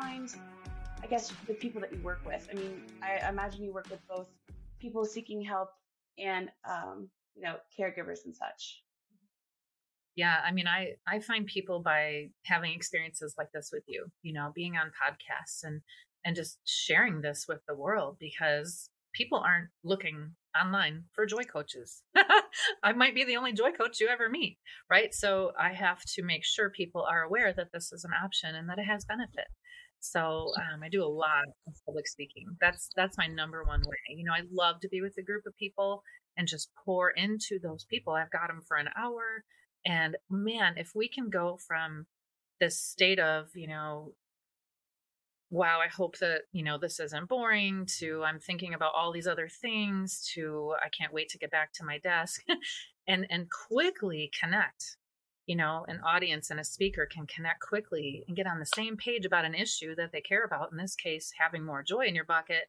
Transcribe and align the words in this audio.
find, 0.00 0.34
I 1.02 1.06
guess, 1.06 1.32
the 1.46 1.54
people 1.54 1.80
that 1.80 1.92
you 1.92 2.00
work 2.02 2.20
with? 2.24 2.48
I 2.50 2.54
mean, 2.54 2.82
I 3.02 3.28
imagine 3.28 3.62
you 3.64 3.72
work 3.72 3.88
with 3.90 4.06
both 4.08 4.28
people 4.80 5.04
seeking 5.04 5.42
help 5.42 5.70
and, 6.18 6.50
um, 6.68 7.08
you 7.34 7.42
know, 7.42 7.56
caregivers 7.78 8.24
and 8.24 8.34
such. 8.34 8.82
Yeah, 10.16 10.40
I 10.44 10.50
mean, 10.50 10.66
I 10.66 10.94
I 11.06 11.20
find 11.20 11.46
people 11.46 11.80
by 11.80 12.30
having 12.44 12.72
experiences 12.72 13.34
like 13.38 13.52
this 13.52 13.70
with 13.72 13.84
you, 13.86 14.06
you 14.22 14.32
know, 14.32 14.50
being 14.52 14.76
on 14.76 14.88
podcasts 14.88 15.62
and 15.62 15.80
and 16.24 16.34
just 16.34 16.58
sharing 16.64 17.20
this 17.20 17.46
with 17.48 17.60
the 17.68 17.76
world 17.76 18.16
because 18.18 18.90
people 19.14 19.38
aren't 19.38 19.68
looking 19.84 20.32
online 20.60 21.04
for 21.12 21.24
joy 21.24 21.44
coaches. 21.44 22.02
I 22.82 22.92
might 22.94 23.14
be 23.14 23.24
the 23.24 23.36
only 23.36 23.52
joy 23.52 23.70
coach 23.70 24.00
you 24.00 24.08
ever 24.08 24.28
meet, 24.28 24.58
right? 24.90 25.14
So 25.14 25.52
I 25.58 25.72
have 25.72 26.02
to 26.14 26.22
make 26.24 26.44
sure 26.44 26.68
people 26.68 27.06
are 27.08 27.22
aware 27.22 27.52
that 27.52 27.68
this 27.72 27.92
is 27.92 28.04
an 28.04 28.10
option 28.12 28.56
and 28.56 28.68
that 28.68 28.78
it 28.78 28.86
has 28.86 29.04
benefit. 29.04 29.46
So 30.00 30.52
um, 30.56 30.82
I 30.82 30.88
do 30.88 31.04
a 31.04 31.06
lot 31.06 31.44
of 31.66 31.74
public 31.84 32.06
speaking. 32.06 32.46
That's 32.60 32.88
that's 32.96 33.18
my 33.18 33.26
number 33.26 33.64
one 33.64 33.80
way. 33.80 34.16
You 34.16 34.24
know, 34.24 34.32
I 34.32 34.42
love 34.52 34.80
to 34.80 34.88
be 34.88 35.00
with 35.00 35.16
a 35.18 35.22
group 35.22 35.44
of 35.46 35.56
people 35.56 36.02
and 36.36 36.46
just 36.46 36.70
pour 36.84 37.10
into 37.10 37.58
those 37.62 37.84
people. 37.84 38.12
I've 38.12 38.30
got 38.30 38.48
them 38.48 38.62
for 38.66 38.76
an 38.76 38.88
hour, 38.96 39.44
and 39.84 40.16
man, 40.30 40.74
if 40.76 40.92
we 40.94 41.08
can 41.08 41.30
go 41.30 41.58
from 41.66 42.06
this 42.60 42.80
state 42.80 43.18
of 43.18 43.48
you 43.54 43.68
know 43.68 44.12
wow, 45.50 45.80
I 45.80 45.88
hope 45.88 46.18
that, 46.18 46.42
you 46.52 46.62
know, 46.62 46.78
this 46.78 47.00
isn't 47.00 47.28
boring, 47.28 47.86
to 47.98 48.22
I'm 48.24 48.38
thinking 48.38 48.74
about 48.74 48.92
all 48.94 49.12
these 49.12 49.26
other 49.26 49.48
things, 49.48 50.28
to 50.34 50.74
I 50.84 50.88
can't 50.90 51.12
wait 51.12 51.30
to 51.30 51.38
get 51.38 51.50
back 51.50 51.72
to 51.74 51.84
my 51.84 51.98
desk 51.98 52.42
and 53.08 53.26
and 53.30 53.48
quickly 53.50 54.30
connect. 54.38 54.96
You 55.48 55.56
know, 55.56 55.86
an 55.88 56.00
audience 56.06 56.50
and 56.50 56.60
a 56.60 56.64
speaker 56.64 57.08
can 57.10 57.26
connect 57.26 57.60
quickly 57.60 58.22
and 58.28 58.36
get 58.36 58.46
on 58.46 58.58
the 58.58 58.66
same 58.66 58.98
page 58.98 59.24
about 59.24 59.46
an 59.46 59.54
issue 59.54 59.94
that 59.96 60.12
they 60.12 60.20
care 60.20 60.44
about, 60.44 60.70
in 60.70 60.76
this 60.76 60.94
case, 60.94 61.32
having 61.40 61.64
more 61.64 61.82
joy 61.82 62.04
in 62.06 62.14
your 62.14 62.26
bucket, 62.26 62.68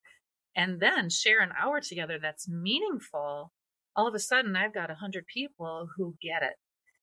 and 0.55 0.79
then 0.79 1.09
share 1.09 1.41
an 1.41 1.51
hour 1.61 1.81
together 1.81 2.17
that's 2.17 2.47
meaningful. 2.47 3.51
All 3.97 4.07
of 4.07 4.15
a 4.15 4.19
sudden, 4.19 4.55
I've 4.55 4.73
got 4.73 4.89
a 4.89 4.95
hundred 4.95 5.27
people 5.27 5.89
who 5.97 6.15
get 6.21 6.41
it 6.41 6.55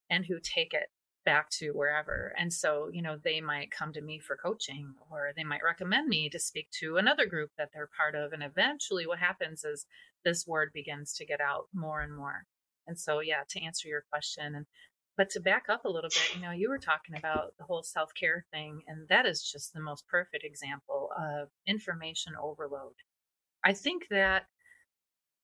and 0.08 0.24
who 0.24 0.38
take 0.42 0.72
it 0.72 0.88
back 1.26 1.50
to 1.50 1.72
wherever. 1.72 2.32
And 2.38 2.50
so, 2.50 2.88
you 2.90 3.02
know, 3.02 3.18
they 3.22 3.42
might 3.42 3.70
come 3.70 3.92
to 3.92 4.00
me 4.00 4.18
for 4.18 4.34
coaching 4.34 4.94
or 5.10 5.32
they 5.36 5.44
might 5.44 5.62
recommend 5.62 6.08
me 6.08 6.30
to 6.30 6.38
speak 6.38 6.70
to 6.80 6.96
another 6.96 7.26
group 7.26 7.50
that 7.58 7.68
they're 7.74 7.90
part 7.94 8.14
of. 8.14 8.32
And 8.32 8.42
eventually, 8.42 9.06
what 9.06 9.18
happens 9.18 9.62
is 9.62 9.84
this 10.24 10.46
word 10.46 10.70
begins 10.72 11.12
to 11.14 11.26
get 11.26 11.42
out 11.42 11.66
more 11.74 12.00
and 12.00 12.16
more. 12.16 12.46
And 12.86 12.98
so, 12.98 13.20
yeah, 13.20 13.42
to 13.50 13.60
answer 13.60 13.88
your 13.88 14.04
question, 14.10 14.54
and 14.54 14.66
but 15.16 15.30
to 15.30 15.40
back 15.40 15.64
up 15.68 15.84
a 15.84 15.90
little 15.90 16.10
bit, 16.10 16.34
you 16.34 16.42
know, 16.42 16.50
you 16.50 16.68
were 16.68 16.78
talking 16.78 17.16
about 17.16 17.54
the 17.58 17.64
whole 17.64 17.82
self 17.82 18.12
care 18.14 18.44
thing, 18.52 18.82
and 18.86 19.08
that 19.08 19.26
is 19.26 19.42
just 19.42 19.72
the 19.72 19.80
most 19.80 20.06
perfect 20.08 20.44
example 20.44 21.10
of 21.18 21.48
information 21.66 22.34
overload. 22.40 22.94
I 23.64 23.72
think 23.72 24.08
that, 24.10 24.46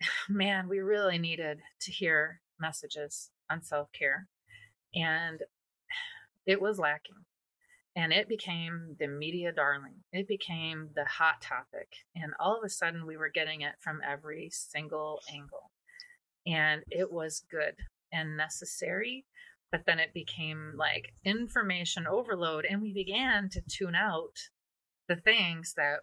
man, 0.29 0.69
we 0.69 0.81
really 0.81 1.19
needed 1.19 1.61
to 1.81 1.93
hear 1.93 2.41
messages 2.61 3.31
on 3.51 3.63
self 3.63 3.93
care. 3.93 4.29
And 4.95 5.41
it 6.47 6.61
was 6.61 6.79
lacking. 6.79 7.25
And 7.95 8.11
it 8.13 8.27
became 8.27 8.97
the 8.99 9.07
media 9.07 9.53
darling. 9.53 10.05
It 10.13 10.27
became 10.27 10.89
the 10.95 11.05
hot 11.05 11.43
topic. 11.43 11.89
And 12.17 12.33
all 12.41 12.57
of 12.57 12.65
a 12.65 12.71
sudden, 12.71 13.07
we 13.07 13.19
were 13.19 13.29
getting 13.29 13.61
it 13.61 13.75
from 13.81 14.01
every 14.07 14.49
single 14.51 15.21
angle. 15.31 15.71
And 16.47 16.83
it 16.91 17.13
was 17.13 17.45
good 17.51 17.75
and 18.11 18.37
necessary. 18.37 19.27
But 19.73 19.87
then 19.87 19.99
it 19.99 20.15
became 20.15 20.75
like 20.77 21.15
information 21.25 22.07
overload. 22.07 22.65
And 22.65 22.81
we 22.81 22.93
began 22.93 23.49
to 23.49 23.63
tune 23.63 23.97
out 23.97 24.37
the 25.09 25.17
things 25.17 25.75
that 25.77 26.01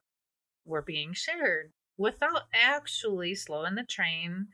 were 0.65 0.81
being 0.81 1.13
shared 1.13 1.71
without 1.97 2.43
actually 2.53 3.35
slowing 3.35 3.75
the 3.75 3.83
train 3.83 4.47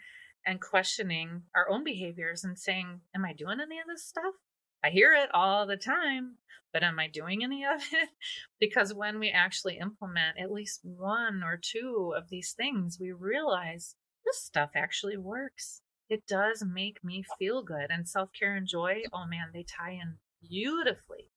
and 0.45 0.61
questioning 0.61 1.43
our 1.55 1.69
own 1.69 1.83
behaviors 1.83 2.43
and 2.43 2.59
saying, 2.59 3.01
Am 3.15 3.25
I 3.25 3.33
doing 3.33 3.59
any 3.59 3.79
of 3.79 3.87
this 3.87 4.05
stuff? 4.05 4.35
I 4.83 4.89
hear 4.89 5.13
it 5.13 5.29
all 5.33 5.65
the 5.65 5.77
time, 5.77 6.35
but 6.71 6.83
am 6.83 6.99
I 6.99 7.07
doing 7.07 7.43
any 7.43 7.63
of 7.65 7.81
it? 7.91 8.09
because 8.59 8.93
when 8.93 9.17
we 9.17 9.29
actually 9.29 9.77
implement 9.77 10.37
at 10.39 10.51
least 10.51 10.81
one 10.83 11.41
or 11.43 11.59
two 11.59 12.13
of 12.15 12.29
these 12.29 12.53
things, 12.53 12.97
we 12.99 13.11
realize 13.11 13.95
this 14.25 14.43
stuff 14.43 14.71
actually 14.75 15.17
works. 15.17 15.81
It 16.09 16.27
does 16.27 16.63
make 16.63 17.03
me 17.03 17.23
feel 17.39 17.63
good. 17.63 17.87
And 17.89 18.07
self 18.07 18.31
care 18.37 18.55
and 18.55 18.67
joy, 18.67 19.03
oh 19.13 19.25
man, 19.25 19.49
they 19.53 19.63
tie 19.63 19.91
in 20.01 20.17
beautifully. 20.41 21.31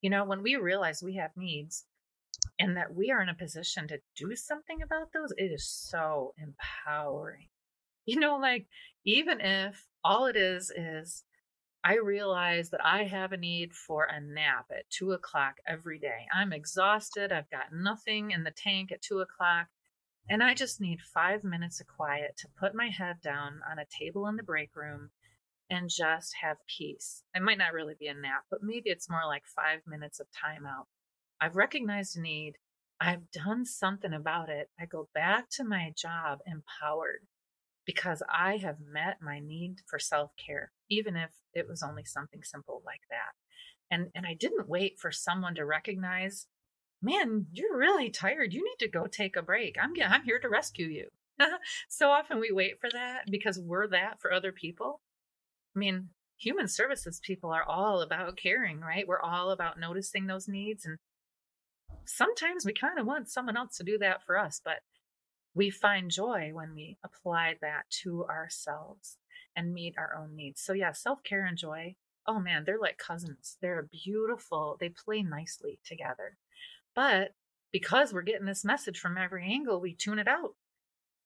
You 0.00 0.10
know, 0.10 0.24
when 0.24 0.42
we 0.42 0.56
realize 0.56 1.02
we 1.02 1.16
have 1.16 1.36
needs 1.36 1.84
and 2.58 2.76
that 2.76 2.94
we 2.94 3.10
are 3.10 3.22
in 3.22 3.28
a 3.28 3.34
position 3.34 3.88
to 3.88 4.00
do 4.16 4.34
something 4.34 4.82
about 4.82 5.12
those, 5.12 5.32
it 5.36 5.52
is 5.52 5.66
so 5.66 6.34
empowering. 6.38 7.48
You 8.04 8.18
know, 8.18 8.36
like 8.36 8.66
even 9.04 9.40
if 9.40 9.86
all 10.02 10.26
it 10.26 10.34
is 10.34 10.72
is 10.76 11.22
I 11.84 11.98
realize 11.98 12.70
that 12.70 12.84
I 12.84 13.04
have 13.04 13.32
a 13.32 13.36
need 13.36 13.72
for 13.72 14.04
a 14.04 14.20
nap 14.20 14.66
at 14.70 14.88
two 14.90 15.12
o'clock 15.12 15.56
every 15.66 15.98
day. 15.98 16.26
I'm 16.32 16.52
exhausted. 16.52 17.32
I've 17.32 17.50
got 17.50 17.72
nothing 17.72 18.30
in 18.30 18.44
the 18.44 18.52
tank 18.52 18.92
at 18.92 19.02
two 19.02 19.20
o'clock. 19.20 19.66
And 20.28 20.42
I 20.42 20.54
just 20.54 20.80
need 20.80 21.00
five 21.00 21.44
minutes 21.44 21.80
of 21.80 21.86
quiet 21.86 22.36
to 22.38 22.48
put 22.58 22.74
my 22.74 22.88
head 22.88 23.16
down 23.22 23.60
on 23.70 23.78
a 23.78 23.86
table 23.98 24.26
in 24.28 24.36
the 24.36 24.42
break 24.42 24.74
room 24.76 25.10
and 25.68 25.88
just 25.88 26.34
have 26.42 26.58
peace. 26.66 27.22
It 27.34 27.42
might 27.42 27.58
not 27.58 27.72
really 27.72 27.94
be 27.98 28.06
a 28.06 28.14
nap, 28.14 28.44
but 28.50 28.62
maybe 28.62 28.90
it's 28.90 29.10
more 29.10 29.26
like 29.26 29.44
five 29.46 29.80
minutes 29.86 30.20
of 30.20 30.26
timeout. 30.28 30.84
I've 31.40 31.56
recognized 31.56 32.16
a 32.16 32.20
need. 32.20 32.54
I've 33.00 33.30
done 33.32 33.64
something 33.64 34.12
about 34.12 34.48
it. 34.48 34.70
I 34.78 34.86
go 34.86 35.08
back 35.14 35.48
to 35.56 35.64
my 35.64 35.92
job 35.96 36.38
empowered 36.46 37.26
because 37.84 38.22
I 38.32 38.58
have 38.58 38.76
met 38.80 39.16
my 39.20 39.40
need 39.40 39.78
for 39.88 39.98
self 39.98 40.30
care, 40.36 40.72
even 40.88 41.16
if 41.16 41.30
it 41.52 41.66
was 41.68 41.82
only 41.82 42.04
something 42.04 42.42
simple 42.44 42.82
like 42.84 43.00
that. 43.10 43.32
And, 43.90 44.08
and 44.14 44.26
I 44.26 44.34
didn't 44.34 44.68
wait 44.68 44.98
for 44.98 45.10
someone 45.10 45.54
to 45.56 45.64
recognize, 45.64 46.46
man, 47.02 47.46
you're 47.52 47.76
really 47.76 48.10
tired. 48.10 48.52
You 48.52 48.64
need 48.64 48.78
to 48.78 48.88
go 48.88 49.06
take 49.06 49.36
a 49.36 49.42
break. 49.42 49.76
I'm, 49.80 49.92
I'm 50.04 50.22
here 50.22 50.38
to 50.38 50.48
rescue 50.48 50.86
you. 50.86 51.08
so 51.88 52.10
often 52.10 52.38
we 52.38 52.52
wait 52.52 52.80
for 52.80 52.88
that 52.90 53.30
because 53.30 53.58
we're 53.58 53.88
that 53.88 54.20
for 54.20 54.32
other 54.32 54.52
people. 54.52 55.00
I 55.74 55.78
mean, 55.78 56.10
human 56.38 56.68
services 56.68 57.20
people 57.22 57.50
are 57.50 57.64
all 57.64 58.00
about 58.00 58.36
caring, 58.36 58.80
right? 58.80 59.06
We're 59.06 59.20
all 59.20 59.50
about 59.50 59.80
noticing 59.80 60.26
those 60.26 60.48
needs. 60.48 60.84
And 60.84 60.98
sometimes 62.04 62.64
we 62.64 62.72
kind 62.72 62.98
of 62.98 63.06
want 63.06 63.28
someone 63.28 63.56
else 63.56 63.76
to 63.78 63.84
do 63.84 63.98
that 63.98 64.24
for 64.24 64.38
us, 64.38 64.60
but 64.64 64.78
we 65.54 65.70
find 65.70 66.10
joy 66.10 66.50
when 66.52 66.74
we 66.74 66.96
apply 67.04 67.56
that 67.60 67.84
to 68.02 68.24
ourselves 68.26 69.18
and 69.54 69.74
meet 69.74 69.94
our 69.98 70.16
own 70.16 70.34
needs. 70.34 70.60
So, 70.62 70.72
yeah, 70.72 70.92
self 70.92 71.22
care 71.22 71.44
and 71.44 71.58
joy, 71.58 71.96
oh 72.26 72.40
man, 72.40 72.64
they're 72.64 72.78
like 72.78 72.98
cousins. 72.98 73.58
They're 73.60 73.88
beautiful, 74.04 74.76
they 74.80 74.88
play 74.88 75.22
nicely 75.22 75.78
together. 75.84 76.36
But 76.94 77.34
because 77.72 78.12
we're 78.12 78.22
getting 78.22 78.46
this 78.46 78.64
message 78.64 78.98
from 78.98 79.16
every 79.16 79.44
angle, 79.44 79.80
we 79.80 79.94
tune 79.94 80.18
it 80.18 80.28
out. 80.28 80.54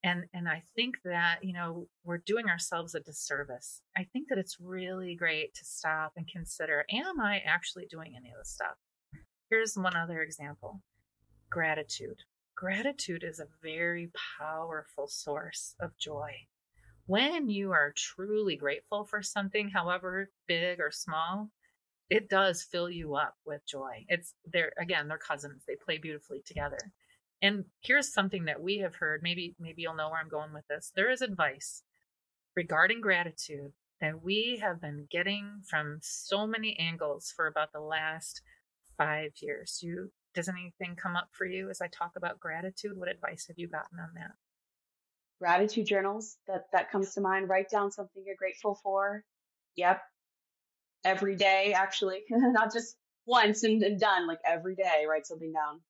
And, 0.05 0.27
and 0.33 0.49
I 0.49 0.63
think 0.77 0.99
that, 1.05 1.39
you 1.43 1.53
know, 1.53 1.89
we're 2.05 2.19
doing 2.19 2.47
ourselves 2.47 2.95
a 2.95 3.01
disservice. 3.01 3.83
I 3.97 4.05
think 4.05 4.29
that 4.29 4.39
it's 4.39 4.59
really 4.61 5.17
great 5.17 5.55
to 5.55 5.65
stop 5.65 6.13
and 6.17 6.29
consider 6.29 6.85
am 6.93 7.21
I 7.21 7.43
actually 7.45 7.87
doing 7.87 8.15
any 8.17 8.31
of 8.31 8.39
this 8.39 8.51
stuff? 8.51 8.77
Here's 9.51 9.77
one 9.77 9.97
other 9.97 10.23
example 10.23 10.83
gratitude. 11.51 12.19
Gratitude 12.57 13.25
is 13.25 13.41
a 13.41 13.49
very 13.63 14.11
powerful 14.39 15.09
source 15.09 15.75
of 15.81 15.97
joy. 15.99 16.33
When 17.07 17.49
you 17.49 17.73
are 17.73 17.93
truly 17.97 18.57
grateful 18.57 19.05
for 19.05 19.23
something, 19.23 19.69
however 19.69 20.31
big 20.49 20.81
or 20.81 20.91
small, 20.91 21.51
it 22.11 22.29
does 22.29 22.63
fill 22.63 22.89
you 22.89 23.17
up 23.17 23.35
with 23.45 23.67
joy. 23.67 24.05
It's 24.09 24.35
they're 24.53 24.73
again, 24.81 25.09
they're 25.09 25.19
cousins. 25.19 25.65
They 25.67 25.77
play 25.77 25.99
beautifully 25.99 26.43
together. 26.47 26.79
And 27.43 27.65
here's 27.83 28.13
something 28.13 28.47
that 28.47 28.63
we 28.63 28.79
have 28.79 28.95
heard. 28.95 29.23
Maybe 29.23 29.55
maybe 29.59 29.83
you'll 29.83 29.95
know 29.95 30.11
where 30.11 30.21
I'm 30.21 30.29
going 30.29 30.53
with 30.53 30.67
this. 30.69 30.93
There 30.95 31.11
is 31.11 31.23
advice 31.23 31.83
regarding 32.55 33.01
gratitude 33.01 33.73
that 34.01 34.23
we 34.23 34.59
have 34.63 34.81
been 34.81 35.07
getting 35.11 35.63
from 35.69 35.99
so 36.03 36.47
many 36.47 36.79
angles 36.79 37.33
for 37.35 37.47
about 37.47 37.73
the 37.73 37.81
last 37.81 38.43
five 38.97 39.33
years. 39.41 39.81
You 39.83 40.11
does 40.35 40.49
anything 40.49 40.97
come 40.97 41.17
up 41.17 41.29
for 41.33 41.47
you 41.47 41.71
as 41.71 41.81
I 41.81 41.89
talk 41.89 42.13
about 42.17 42.39
gratitude? 42.39 42.97
What 42.97 43.09
advice 43.09 43.47
have 43.49 43.59
you 43.59 43.69
gotten 43.69 43.99
on 43.99 44.11
that? 44.15 44.33
Gratitude 45.41 45.87
journals 45.87 46.37
that 46.47 46.67
that 46.73 46.91
comes 46.91 47.15
to 47.15 47.21
mind. 47.21 47.49
Write 47.49 47.71
down 47.71 47.91
something 47.91 48.23
you're 48.25 48.37
grateful 48.37 48.79
for. 48.83 49.25
Yep. 49.77 50.01
Every 51.07 51.37
day, 51.37 51.75
actually, 51.77 52.23
not 52.31 52.73
just 52.75 52.97
once 53.27 53.65
and, 53.65 53.83
and 53.83 54.01
done. 54.01 54.29
Like 54.29 54.41
every 54.47 54.77
day, 54.77 55.07
write 55.09 55.27
something 55.27 55.53
down. 55.53 55.81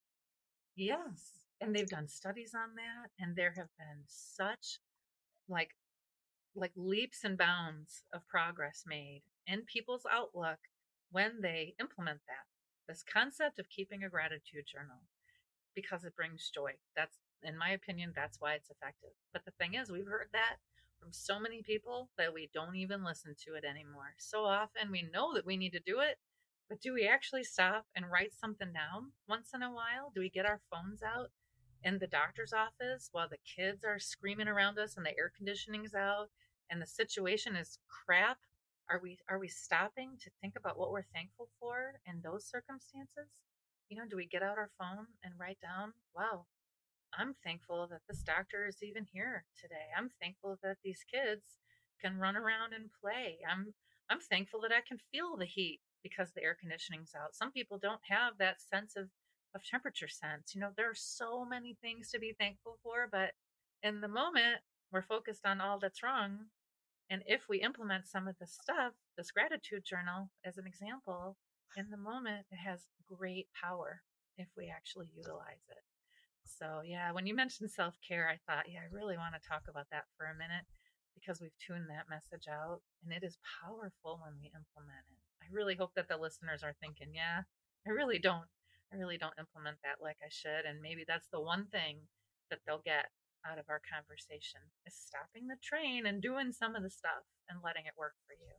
Yes, 0.75 1.45
and 1.61 1.75
they've 1.75 1.89
done 1.89 2.07
studies 2.07 2.53
on 2.55 2.75
that, 2.75 3.11
and 3.19 3.35
there 3.35 3.53
have 3.57 3.69
been 3.79 4.03
such 4.07 4.79
like 5.49 5.71
like 6.55 6.73
leaps 6.75 7.23
and 7.23 7.37
bounds 7.37 8.03
of 8.13 8.27
progress 8.27 8.83
made 8.87 9.23
in 9.47 9.63
people's 9.63 10.05
outlook 10.11 10.59
when 11.11 11.41
they 11.41 11.75
implement 11.79 12.19
that 12.27 12.45
this 12.87 13.03
concept 13.11 13.59
of 13.59 13.69
keeping 13.69 14.03
a 14.03 14.09
gratitude 14.09 14.65
journal. 14.67 15.01
because 15.75 16.03
it 16.05 16.15
brings 16.15 16.49
joy. 16.53 16.71
That's, 16.95 17.17
in 17.43 17.57
my 17.57 17.71
opinion, 17.71 18.13
that's 18.15 18.37
why 18.41 18.53
it's 18.55 18.69
effective. 18.71 19.11
But 19.33 19.45
the 19.45 19.53
thing 19.59 19.75
is, 19.75 19.91
we've 19.91 20.07
heard 20.07 20.29
that 20.33 20.57
from 20.99 21.11
so 21.11 21.39
many 21.39 21.61
people 21.61 22.09
that 22.17 22.33
we 22.33 22.49
don't 22.53 22.75
even 22.75 23.03
listen 23.03 23.35
to 23.45 23.55
it 23.55 23.63
anymore. 23.63 24.15
So 24.17 24.45
often 24.45 24.91
we 24.91 25.09
know 25.13 25.33
that 25.33 25.45
we 25.45 25.57
need 25.57 25.71
to 25.73 25.79
do 25.79 25.99
it, 25.99 26.17
but 26.69 26.81
do 26.81 26.93
we 26.93 27.07
actually 27.07 27.43
stop 27.43 27.85
and 27.95 28.11
write 28.11 28.33
something 28.33 28.73
down 28.73 29.11
once 29.27 29.51
in 29.53 29.61
a 29.61 29.71
while? 29.71 30.11
Do 30.13 30.21
we 30.21 30.29
get 30.29 30.45
our 30.45 30.61
phones 30.71 31.01
out 31.01 31.31
in 31.83 31.99
the 31.99 32.07
doctor's 32.07 32.53
office 32.53 33.09
while 33.11 33.29
the 33.29 33.37
kids 33.55 33.83
are 33.85 33.99
screaming 33.99 34.47
around 34.47 34.77
us 34.79 34.97
and 34.97 35.05
the 35.05 35.17
air 35.17 35.31
conditioning's 35.35 35.93
out 35.93 36.29
and 36.69 36.81
the 36.81 36.87
situation 36.87 37.55
is 37.55 37.79
crap? 37.87 38.37
Are 38.89 38.99
we 39.01 39.19
are 39.29 39.39
we 39.39 39.49
stopping 39.49 40.11
to 40.23 40.31
think 40.41 40.55
about 40.57 40.77
what 40.79 40.91
we're 40.91 41.13
thankful 41.13 41.49
for 41.59 41.99
in 42.05 42.21
those 42.21 42.45
circumstances? 42.45 43.27
You 43.89 43.97
know, 43.97 44.05
do 44.09 44.17
we 44.17 44.25
get 44.25 44.43
out 44.43 44.57
our 44.57 44.71
phone 44.77 45.07
and 45.23 45.33
write 45.39 45.59
down, 45.61 45.93
wow, 46.15 46.45
I'm 47.17 47.33
thankful 47.43 47.87
that 47.89 48.01
this 48.07 48.21
doctor 48.21 48.67
is 48.67 48.83
even 48.83 49.05
here 49.11 49.43
today. 49.59 49.89
I'm 49.97 50.11
thankful 50.21 50.57
that 50.61 50.77
these 50.83 51.03
kids 51.03 51.57
can 51.99 52.17
run 52.17 52.37
around 52.37 52.73
and 52.73 52.89
play. 53.01 53.39
I'm 53.49 53.73
I'm 54.09 54.19
thankful 54.19 54.61
that 54.61 54.71
I 54.71 54.81
can 54.87 54.99
feel 55.11 55.35
the 55.35 55.45
heat 55.45 55.81
because 56.03 56.31
the 56.31 56.43
air 56.43 56.55
conditioning's 56.57 57.13
out. 57.15 57.35
Some 57.35 57.51
people 57.51 57.77
don't 57.77 58.01
have 58.07 58.37
that 58.37 58.61
sense 58.61 58.95
of 58.95 59.09
of 59.55 59.65
temperature 59.65 60.07
sense. 60.07 60.53
You 60.53 60.61
know, 60.61 60.69
there 60.77 60.89
are 60.89 60.95
so 60.95 61.43
many 61.43 61.75
things 61.81 62.11
to 62.11 62.19
be 62.19 62.35
thankful 62.39 62.77
for, 62.83 63.07
but 63.11 63.31
in 63.81 64.01
the 64.01 64.07
moment 64.07 64.61
we're 64.91 65.01
focused 65.01 65.45
on 65.45 65.59
all 65.59 65.79
that's 65.79 66.03
wrong. 66.03 66.37
And 67.09 67.23
if 67.25 67.41
we 67.49 67.61
implement 67.61 68.07
some 68.07 68.27
of 68.27 68.35
this 68.39 68.57
stuff, 68.61 68.93
this 69.17 69.31
gratitude 69.31 69.83
journal 69.85 70.29
as 70.45 70.57
an 70.57 70.67
example, 70.67 71.37
in 71.75 71.89
the 71.89 71.97
moment 71.97 72.45
it 72.51 72.57
has 72.57 72.81
great 73.07 73.47
power 73.59 74.01
if 74.37 74.47
we 74.55 74.69
actually 74.69 75.07
utilize 75.15 75.65
it. 75.69 75.96
So, 76.47 76.81
yeah, 76.85 77.11
when 77.11 77.27
you 77.27 77.35
mentioned 77.35 77.71
self 77.71 77.95
care, 78.07 78.27
I 78.27 78.39
thought, 78.47 78.71
yeah, 78.71 78.79
I 78.79 78.95
really 78.95 79.17
want 79.17 79.35
to 79.35 79.47
talk 79.47 79.63
about 79.67 79.87
that 79.91 80.05
for 80.17 80.25
a 80.25 80.35
minute 80.37 80.65
because 81.13 81.41
we've 81.41 81.55
tuned 81.59 81.89
that 81.89 82.09
message 82.09 82.47
out 82.47 82.81
and 83.03 83.11
it 83.11 83.25
is 83.25 83.37
powerful 83.61 84.21
when 84.23 84.37
we 84.39 84.47
implement 84.53 85.05
it. 85.11 85.21
I 85.41 85.47
really 85.51 85.75
hope 85.75 85.91
that 85.95 86.07
the 86.07 86.17
listeners 86.17 86.63
are 86.63 86.75
thinking, 86.79 87.09
yeah, 87.13 87.41
I 87.85 87.89
really 87.91 88.19
don't, 88.19 88.47
I 88.93 88.95
really 88.95 89.17
don't 89.17 89.37
implement 89.39 89.77
that 89.83 90.01
like 90.01 90.17
I 90.23 90.29
should. 90.29 90.65
And 90.65 90.81
maybe 90.81 91.03
that's 91.07 91.27
the 91.29 91.41
one 91.41 91.65
thing 91.67 91.99
that 92.49 92.59
they'll 92.65 92.85
get 92.85 93.09
out 93.45 93.59
of 93.59 93.65
our 93.69 93.81
conversation 93.83 94.61
is 94.85 94.95
stopping 94.95 95.47
the 95.47 95.57
train 95.63 96.05
and 96.05 96.21
doing 96.21 96.51
some 96.51 96.75
of 96.75 96.83
the 96.83 96.89
stuff 96.89 97.23
and 97.49 97.59
letting 97.63 97.85
it 97.85 97.97
work 97.97 98.13
for 98.27 98.33
you. 98.33 98.53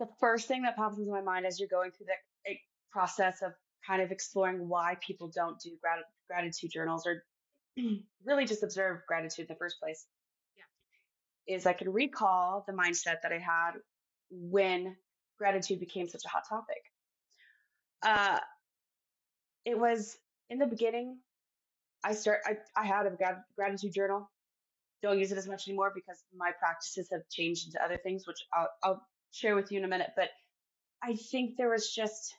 The 0.00 0.08
first 0.20 0.48
thing 0.48 0.62
that 0.62 0.76
pops 0.76 0.98
into 0.98 1.10
my 1.10 1.22
mind 1.22 1.46
as 1.46 1.58
you're 1.60 1.68
going 1.68 1.92
through 1.92 2.06
the 2.06 2.50
eh, 2.50 2.56
process 2.90 3.42
of 3.42 3.52
kind 3.86 4.02
of 4.02 4.10
exploring 4.10 4.68
why 4.68 4.96
people 5.06 5.30
don't 5.34 5.60
do 5.60 5.70
grat- 5.80 6.04
gratitude 6.28 6.70
journals 6.70 7.06
or 7.06 7.24
really 8.24 8.46
just 8.46 8.62
observe 8.62 9.00
gratitude 9.06 9.44
in 9.44 9.46
the 9.48 9.58
first 9.58 9.80
place. 9.80 10.06
Yeah. 10.56 11.56
Is 11.56 11.66
I 11.66 11.72
can 11.72 11.92
recall 11.92 12.64
the 12.66 12.72
mindset 12.72 13.22
that 13.22 13.32
I 13.32 13.38
had 13.38 13.72
when 14.30 14.96
gratitude 15.38 15.80
became 15.80 16.08
such 16.08 16.24
a 16.24 16.28
hot 16.28 16.44
topic. 16.48 16.82
Uh, 18.02 18.38
it 19.64 19.78
was 19.78 20.16
in 20.50 20.58
the 20.58 20.66
beginning. 20.66 21.18
I 22.04 22.12
start. 22.12 22.40
I, 22.44 22.56
I 22.76 22.84
had 22.84 23.06
a 23.06 23.16
gratitude 23.56 23.94
journal. 23.94 24.30
Don't 25.02 25.18
use 25.18 25.32
it 25.32 25.38
as 25.38 25.48
much 25.48 25.68
anymore 25.68 25.92
because 25.94 26.22
my 26.36 26.50
practices 26.58 27.08
have 27.12 27.22
changed 27.30 27.66
into 27.66 27.82
other 27.82 27.98
things, 28.02 28.26
which 28.26 28.38
I'll, 28.52 28.68
I'll 28.82 29.06
share 29.32 29.54
with 29.54 29.70
you 29.72 29.78
in 29.78 29.84
a 29.84 29.88
minute. 29.88 30.10
But 30.16 30.30
I 31.02 31.14
think 31.14 31.56
there 31.56 31.70
was 31.70 31.90
just 31.90 32.34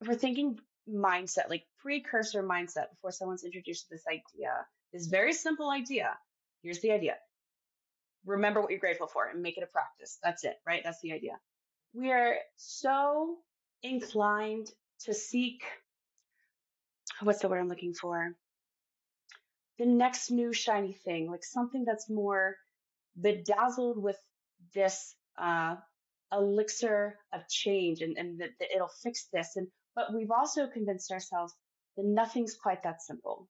if 0.00 0.08
we're 0.08 0.14
thinking 0.14 0.58
mindset, 0.88 1.48
like 1.50 1.64
precursor 1.82 2.42
mindset 2.42 2.90
before 2.90 3.10
someone's 3.10 3.44
introduced 3.44 3.88
to 3.88 3.94
this 3.94 4.04
idea, 4.08 4.52
this 4.92 5.06
very 5.06 5.32
simple 5.32 5.70
idea. 5.70 6.16
Here's 6.62 6.80
the 6.80 6.92
idea. 6.92 7.16
Remember 8.26 8.60
what 8.60 8.70
you're 8.70 8.80
grateful 8.80 9.06
for 9.06 9.26
and 9.26 9.42
make 9.42 9.58
it 9.58 9.64
a 9.64 9.66
practice. 9.66 10.18
That's 10.22 10.44
it, 10.44 10.56
right? 10.66 10.82
That's 10.84 11.00
the 11.00 11.12
idea. 11.12 11.38
We 11.94 12.12
are 12.12 12.36
so 12.56 13.36
inclined 13.82 14.68
to 15.04 15.14
seek 15.14 15.62
what's 17.22 17.40
the 17.40 17.48
word 17.48 17.60
I'm 17.60 17.68
looking 17.68 17.94
for? 17.94 18.34
The 19.78 19.86
next 19.86 20.30
new 20.30 20.52
shiny 20.52 20.92
thing, 20.92 21.30
like 21.30 21.44
something 21.44 21.84
that's 21.84 22.10
more 22.10 22.56
bedazzled 23.20 24.02
with 24.02 24.16
this 24.74 25.14
uh, 25.36 25.76
elixir 26.32 27.18
of 27.32 27.48
change 27.48 28.00
and, 28.00 28.16
and 28.16 28.40
that, 28.40 28.50
that 28.58 28.68
it'll 28.74 28.90
fix 29.02 29.28
this. 29.32 29.56
And 29.56 29.68
but 29.98 30.14
we've 30.14 30.30
also 30.30 30.68
convinced 30.68 31.10
ourselves 31.10 31.52
that 31.96 32.06
nothing's 32.06 32.54
quite 32.54 32.84
that 32.84 33.02
simple. 33.02 33.48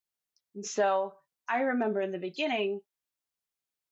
And 0.55 0.65
so 0.65 1.13
I 1.47 1.59
remember 1.59 2.01
in 2.01 2.11
the 2.11 2.17
beginning, 2.17 2.79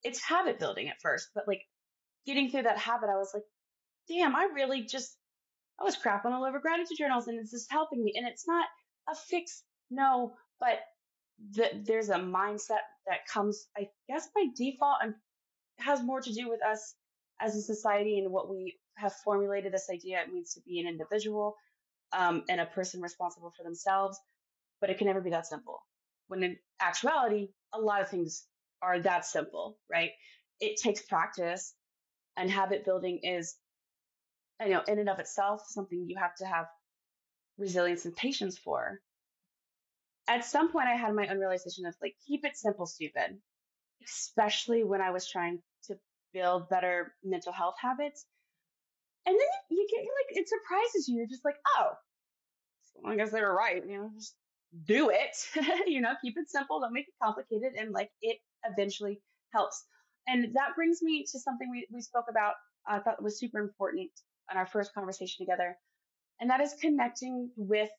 it's 0.02 0.20
habit 0.20 0.58
building 0.58 0.88
at 0.88 1.00
first, 1.00 1.28
but 1.36 1.44
like 1.46 1.60
getting 2.26 2.50
through 2.50 2.64
that 2.64 2.76
habit, 2.76 3.10
I 3.10 3.16
was 3.16 3.30
like, 3.32 3.44
damn, 4.08 4.34
I 4.34 4.48
really 4.52 4.82
just, 4.82 5.16
I 5.80 5.84
was 5.84 5.96
crapping 5.96 6.32
all 6.32 6.44
over 6.44 6.58
gratitude 6.58 6.98
journals 6.98 7.28
and 7.28 7.38
it's 7.38 7.52
just 7.52 7.70
helping 7.70 8.02
me. 8.02 8.14
And 8.16 8.26
it's 8.26 8.48
not 8.48 8.66
a 9.08 9.14
fix, 9.14 9.62
no, 9.88 10.32
but 10.58 10.80
the, 11.52 11.70
there's 11.86 12.08
a 12.08 12.18
mindset 12.18 12.82
that 13.06 13.28
comes, 13.32 13.68
I 13.76 13.86
guess 14.08 14.28
by 14.34 14.46
default, 14.56 14.96
and 15.04 15.14
has 15.76 16.02
more 16.02 16.20
to 16.20 16.32
do 16.32 16.48
with 16.48 16.60
us 16.68 16.96
as 17.40 17.54
a 17.54 17.62
society 17.62 18.18
and 18.18 18.32
what 18.32 18.50
we 18.50 18.80
have 18.96 19.14
formulated 19.24 19.72
this 19.72 19.88
idea 19.92 20.20
it 20.20 20.32
means 20.32 20.54
to 20.54 20.60
be 20.62 20.80
an 20.80 20.88
individual 20.88 21.54
um, 22.12 22.44
and 22.48 22.60
a 22.60 22.66
person 22.66 23.00
responsible 23.00 23.52
for 23.56 23.62
themselves, 23.62 24.18
but 24.80 24.90
it 24.90 24.98
can 24.98 25.06
never 25.06 25.20
be 25.20 25.30
that 25.30 25.46
simple. 25.46 25.80
When 26.28 26.42
in 26.42 26.56
actuality, 26.80 27.48
a 27.72 27.80
lot 27.80 28.02
of 28.02 28.08
things 28.08 28.46
are 28.82 29.00
that 29.00 29.24
simple, 29.24 29.78
right? 29.90 30.10
It 30.60 30.80
takes 30.80 31.02
practice, 31.02 31.74
and 32.36 32.50
habit 32.50 32.84
building 32.84 33.20
is, 33.22 33.56
you 34.60 34.70
know, 34.70 34.82
in 34.86 34.98
and 34.98 35.08
of 35.08 35.18
itself, 35.18 35.62
something 35.68 36.06
you 36.08 36.16
have 36.18 36.34
to 36.36 36.46
have 36.46 36.66
resilience 37.58 38.04
and 38.04 38.14
patience 38.14 38.58
for. 38.58 39.00
At 40.28 40.44
some 40.44 40.70
point, 40.70 40.88
I 40.88 40.94
had 40.94 41.14
my 41.14 41.26
own 41.28 41.38
realization 41.38 41.86
of 41.86 41.94
like, 42.02 42.14
keep 42.26 42.44
it 42.44 42.56
simple, 42.56 42.86
stupid, 42.86 43.38
especially 44.04 44.84
when 44.84 45.00
I 45.00 45.10
was 45.10 45.28
trying 45.28 45.60
to 45.84 45.96
build 46.32 46.68
better 46.68 47.14
mental 47.24 47.52
health 47.52 47.76
habits 47.80 48.26
and 49.28 49.36
then 49.38 49.78
you 49.78 49.86
get 49.90 50.00
like 50.00 50.38
it 50.38 50.48
surprises 50.48 51.06
you. 51.06 51.16
You're 51.16 51.26
just 51.26 51.44
like, 51.44 51.56
oh, 51.76 51.90
I 53.06 53.16
guess 53.16 53.30
they 53.30 53.40
were 53.40 53.54
right. 53.54 53.82
You 53.86 53.98
know, 53.98 54.10
just 54.16 54.34
do 54.84 55.10
it. 55.10 55.36
you 55.86 56.00
know, 56.00 56.12
keep 56.22 56.36
it 56.36 56.50
simple. 56.50 56.80
Don't 56.80 56.92
make 56.92 57.08
it 57.08 57.14
complicated, 57.22 57.72
and 57.78 57.92
like 57.92 58.10
it 58.22 58.38
eventually 58.64 59.20
helps. 59.52 59.84
And 60.26 60.54
that 60.54 60.74
brings 60.76 61.02
me 61.02 61.24
to 61.32 61.38
something 61.38 61.70
we 61.70 61.86
we 61.92 62.00
spoke 62.00 62.26
about. 62.28 62.54
I 62.86 62.98
thought 63.00 63.22
was 63.22 63.38
super 63.38 63.58
important 63.58 64.10
in 64.50 64.56
our 64.56 64.66
first 64.66 64.94
conversation 64.94 65.44
together, 65.44 65.76
and 66.40 66.50
that 66.50 66.60
is 66.60 66.74
connecting 66.80 67.50
with 67.56 67.90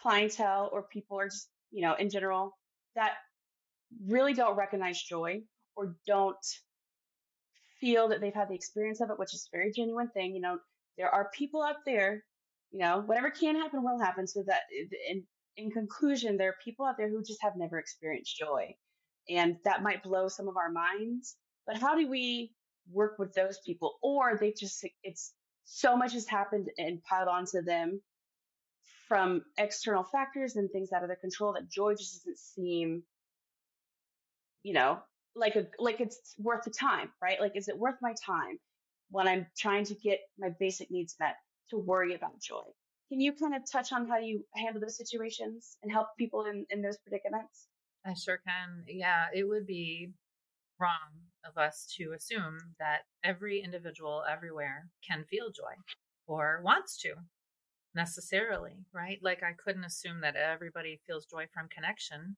clientele 0.00 0.68
or 0.72 0.82
people 0.82 1.18
or 1.18 1.26
just 1.26 1.48
you 1.70 1.82
know 1.82 1.94
in 1.94 2.10
general 2.10 2.56
that 2.94 3.14
really 4.06 4.34
don't 4.34 4.56
recognize 4.56 5.00
joy 5.00 5.40
or 5.76 5.96
don't 6.06 6.36
feel 7.80 8.08
that 8.08 8.20
they've 8.20 8.34
had 8.34 8.48
the 8.48 8.54
experience 8.54 9.00
of 9.00 9.10
it, 9.10 9.18
which 9.18 9.34
is 9.34 9.48
a 9.52 9.56
very 9.56 9.72
genuine 9.72 10.08
thing. 10.08 10.34
You 10.34 10.40
know, 10.40 10.58
there 10.96 11.10
are 11.10 11.30
people 11.34 11.62
out 11.62 11.84
there, 11.84 12.24
you 12.72 12.80
know, 12.80 13.02
whatever 13.06 13.30
can 13.30 13.56
happen 13.56 13.82
will 13.82 14.00
happen. 14.00 14.26
So 14.26 14.42
that 14.46 14.62
eh, 14.78 15.12
in, 15.12 15.22
in 15.56 15.70
conclusion, 15.70 16.36
there 16.36 16.50
are 16.50 16.56
people 16.64 16.86
out 16.86 16.96
there 16.96 17.08
who 17.08 17.22
just 17.22 17.42
have 17.42 17.56
never 17.56 17.78
experienced 17.78 18.36
joy. 18.36 18.74
And 19.28 19.56
that 19.64 19.82
might 19.82 20.02
blow 20.02 20.28
some 20.28 20.48
of 20.48 20.56
our 20.56 20.70
minds. 20.70 21.36
But 21.66 21.78
how 21.78 21.96
do 21.96 22.08
we 22.08 22.52
work 22.92 23.18
with 23.18 23.34
those 23.34 23.58
people? 23.64 23.94
Or 24.02 24.36
they 24.38 24.52
just, 24.52 24.86
it's 25.02 25.32
so 25.64 25.96
much 25.96 26.12
has 26.12 26.28
happened 26.28 26.68
and 26.78 27.02
piled 27.02 27.28
onto 27.28 27.62
them 27.62 28.00
from 29.08 29.42
external 29.58 30.04
factors 30.04 30.56
and 30.56 30.70
things 30.70 30.92
out 30.92 31.02
of 31.02 31.08
their 31.08 31.16
control 31.16 31.52
that 31.52 31.70
joy 31.70 31.94
just 31.94 32.24
doesn't 32.24 32.38
seem, 32.38 33.02
you 34.62 34.72
know, 34.72 34.98
like 35.34 35.54
a 35.54 35.66
like 35.78 36.00
it's 36.00 36.34
worth 36.38 36.64
the 36.64 36.70
time, 36.70 37.10
right? 37.22 37.40
Like 37.40 37.56
is 37.56 37.68
it 37.68 37.78
worth 37.78 37.96
my 38.00 38.14
time 38.24 38.58
when 39.10 39.28
I'm 39.28 39.46
trying 39.56 39.84
to 39.84 39.94
get 39.94 40.20
my 40.38 40.50
basic 40.58 40.90
needs 40.90 41.14
met 41.20 41.36
to 41.70 41.78
worry 41.78 42.14
about 42.14 42.40
joy? 42.40 42.62
Can 43.08 43.20
you 43.20 43.32
kind 43.32 43.54
of 43.54 43.62
touch 43.70 43.92
on 43.92 44.08
how 44.08 44.18
you 44.18 44.44
handle 44.54 44.80
those 44.80 44.96
situations 44.96 45.76
and 45.82 45.92
help 45.92 46.08
people 46.18 46.46
in, 46.46 46.66
in 46.70 46.82
those 46.82 46.98
predicaments? 46.98 47.68
I 48.04 48.14
sure 48.14 48.38
can. 48.46 48.84
Yeah, 48.88 49.26
it 49.34 49.44
would 49.48 49.66
be 49.66 50.10
wrong 50.80 51.30
of 51.44 51.56
us 51.56 51.86
to 51.96 52.12
assume 52.12 52.58
that 52.78 53.02
every 53.24 53.60
individual 53.62 54.24
everywhere 54.28 54.88
can 55.06 55.24
feel 55.24 55.50
joy 55.50 55.74
or 56.26 56.60
wants 56.64 57.00
to 57.02 57.14
necessarily, 57.94 58.84
right? 58.92 59.18
Like 59.22 59.42
I 59.42 59.52
couldn't 59.52 59.84
assume 59.84 60.20
that 60.20 60.36
everybody 60.36 61.00
feels 61.06 61.26
joy 61.26 61.46
from 61.52 61.68
connection 61.68 62.36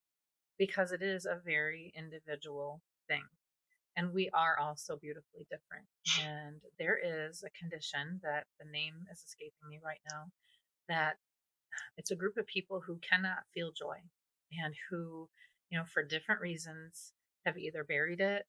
because 0.59 0.93
it 0.93 1.03
is 1.03 1.27
a 1.27 1.41
very 1.45 1.93
individual 1.97 2.83
thing. 3.09 3.25
And 3.99 4.15
we 4.15 4.31
are 4.33 4.57
all 4.61 4.77
so 4.77 4.97
beautifully 4.97 5.45
different. 5.51 5.85
And 6.25 6.61
there 6.79 6.97
is 6.97 7.43
a 7.43 7.51
condition 7.59 8.21
that 8.23 8.45
the 8.61 8.71
name 8.71 8.95
is 9.11 9.25
escaping 9.27 9.69
me 9.69 9.81
right 9.85 9.99
now 10.09 10.27
that 10.89 11.17
it's 11.97 12.13
a 12.13 12.17
group 12.17 12.37
of 12.37 12.47
people 12.47 12.81
who 12.87 13.01
cannot 13.03 13.39
feel 13.53 13.73
joy 13.77 13.97
and 14.63 14.73
who, 14.89 15.29
you 15.69 15.77
know, 15.77 15.85
for 15.93 16.05
different 16.05 16.41
reasons 16.41 17.13
have 17.45 17.59
either 17.59 17.83
buried 17.83 18.21
it 18.21 18.47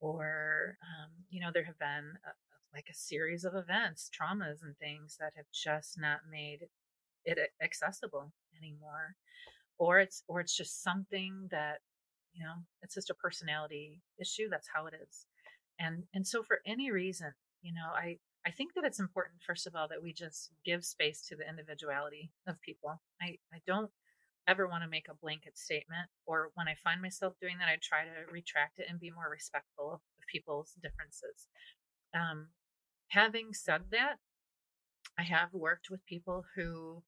or, 0.00 0.76
um, 0.82 1.10
you 1.30 1.40
know, 1.40 1.50
there 1.50 1.64
have 1.64 1.78
been 1.78 2.12
a, 2.26 2.32
like 2.74 2.86
a 2.90 2.94
series 2.94 3.44
of 3.44 3.54
events, 3.54 4.10
traumas, 4.12 4.62
and 4.62 4.76
things 4.76 5.16
that 5.18 5.32
have 5.34 5.46
just 5.54 5.98
not 5.98 6.20
made 6.30 6.68
it 7.24 7.38
accessible 7.62 8.32
anymore. 8.62 9.16
Or 9.78 9.98
it's, 9.98 10.24
or 10.28 10.40
it's 10.40 10.54
just 10.54 10.82
something 10.82 11.48
that, 11.50 11.78
you 12.32 12.44
know, 12.44 12.54
it's 12.82 12.94
just 12.94 13.10
a 13.10 13.14
personality 13.14 14.00
issue. 14.20 14.48
That's 14.50 14.68
how 14.72 14.86
it 14.86 14.94
is. 14.94 15.26
And, 15.78 16.04
and 16.14 16.26
so 16.26 16.42
for 16.42 16.60
any 16.66 16.90
reason, 16.90 17.32
you 17.62 17.72
know, 17.72 17.90
I, 17.94 18.18
I 18.46 18.50
think 18.50 18.74
that 18.74 18.84
it's 18.84 19.00
important, 19.00 19.42
first 19.46 19.66
of 19.66 19.74
all, 19.74 19.88
that 19.88 20.02
we 20.02 20.12
just 20.12 20.50
give 20.64 20.84
space 20.84 21.26
to 21.28 21.36
the 21.36 21.48
individuality 21.48 22.30
of 22.46 22.60
people. 22.60 23.00
I, 23.20 23.38
I 23.52 23.58
don't 23.66 23.90
ever 24.48 24.66
want 24.66 24.82
to 24.82 24.88
make 24.88 25.06
a 25.08 25.14
blanket 25.14 25.58
statement, 25.58 26.08
or 26.26 26.50
when 26.54 26.66
I 26.66 26.74
find 26.82 27.00
myself 27.02 27.34
doing 27.40 27.56
that, 27.58 27.68
I 27.68 27.78
try 27.82 28.04
to 28.04 28.32
retract 28.32 28.78
it 28.78 28.86
and 28.88 28.98
be 28.98 29.10
more 29.10 29.28
respectful 29.30 29.94
of, 29.94 30.00
people's 30.32 30.74
differences. 30.80 31.48
Um, 32.14 32.50
having 33.08 33.52
said 33.52 33.80
that, 33.90 34.18
I 35.18 35.24
have 35.24 35.52
worked 35.52 35.90
with 35.90 36.06
people 36.06 36.44
who 36.54 37.02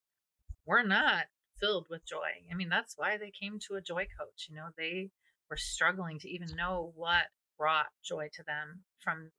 were 0.67 0.83
not 0.83 1.27
filled 1.63 1.87
with 1.89 2.05
joy. 2.05 2.43
I 2.51 2.55
mean, 2.55 2.69
that's 2.69 2.95
why 2.97 3.17
they 3.17 3.31
came 3.31 3.59
to 3.61 3.77
a 3.77 3.81
joy 3.81 4.07
coach. 4.19 4.49
You 4.49 4.57
know, 4.57 4.69
they 4.77 5.11
were 5.49 5.57
struggling 5.57 6.19
to 6.21 6.29
even 6.29 6.57
know 6.57 6.93
what 6.97 7.27
brought 7.57 7.87
joy 8.05 8.29
to 8.35 8.43
them 8.43 8.83
from 8.99 9.31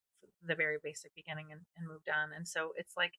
the 0.45 0.55
very 0.55 0.77
basic 0.81 1.13
beginning 1.15 1.47
and, 1.51 1.61
and 1.77 1.87
moved 1.87 2.07
on. 2.09 2.29
And 2.35 2.47
so 2.47 2.71
it's 2.77 2.93
like, 2.95 3.13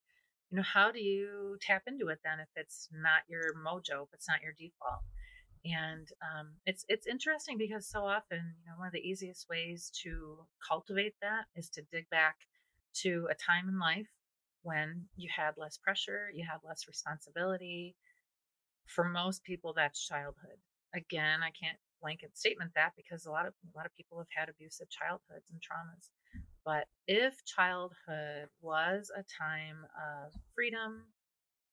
you 0.50 0.56
know, 0.56 0.62
how 0.62 0.90
do 0.90 1.00
you 1.00 1.56
tap 1.60 1.82
into 1.86 2.08
it 2.08 2.20
then 2.24 2.40
if 2.40 2.48
it's 2.56 2.88
not 2.92 3.22
your 3.28 3.54
mojo, 3.54 4.04
if 4.04 4.14
it's 4.14 4.28
not 4.28 4.42
your 4.42 4.52
default? 4.52 5.02
And 5.64 6.08
um, 6.20 6.52
it's 6.66 6.84
it's 6.88 7.06
interesting 7.06 7.56
because 7.56 7.88
so 7.88 8.04
often, 8.04 8.54
you 8.60 8.70
know, 8.70 8.76
one 8.78 8.86
of 8.86 8.92
the 8.92 9.00
easiest 9.08 9.48
ways 9.48 9.90
to 10.02 10.38
cultivate 10.66 11.14
that 11.22 11.44
is 11.56 11.70
to 11.70 11.82
dig 11.90 12.08
back 12.10 12.36
to 13.02 13.26
a 13.30 13.34
time 13.34 13.68
in 13.68 13.78
life 13.78 14.08
when 14.62 15.06
you 15.16 15.28
had 15.34 15.54
less 15.56 15.78
pressure, 15.78 16.30
you 16.34 16.44
had 16.44 16.58
less 16.66 16.86
responsibility. 16.86 17.96
For 18.86 19.04
most 19.04 19.44
people, 19.44 19.72
that's 19.74 20.06
childhood. 20.06 20.58
Again, 20.94 21.42
I 21.42 21.50
can't 21.50 21.78
blanket 22.00 22.36
statement 22.36 22.70
that 22.74 22.92
because 22.96 23.24
a 23.24 23.30
lot 23.30 23.46
of 23.46 23.54
a 23.64 23.76
lot 23.76 23.86
of 23.86 23.94
people 23.94 24.18
have 24.18 24.28
had 24.34 24.48
abusive 24.48 24.88
childhoods 24.90 25.50
and 25.50 25.60
traumas. 25.60 26.10
But 26.64 26.86
if 27.06 27.44
childhood 27.44 28.48
was 28.60 29.10
a 29.14 29.24
time 29.24 29.86
of 29.96 30.32
freedom 30.54 31.04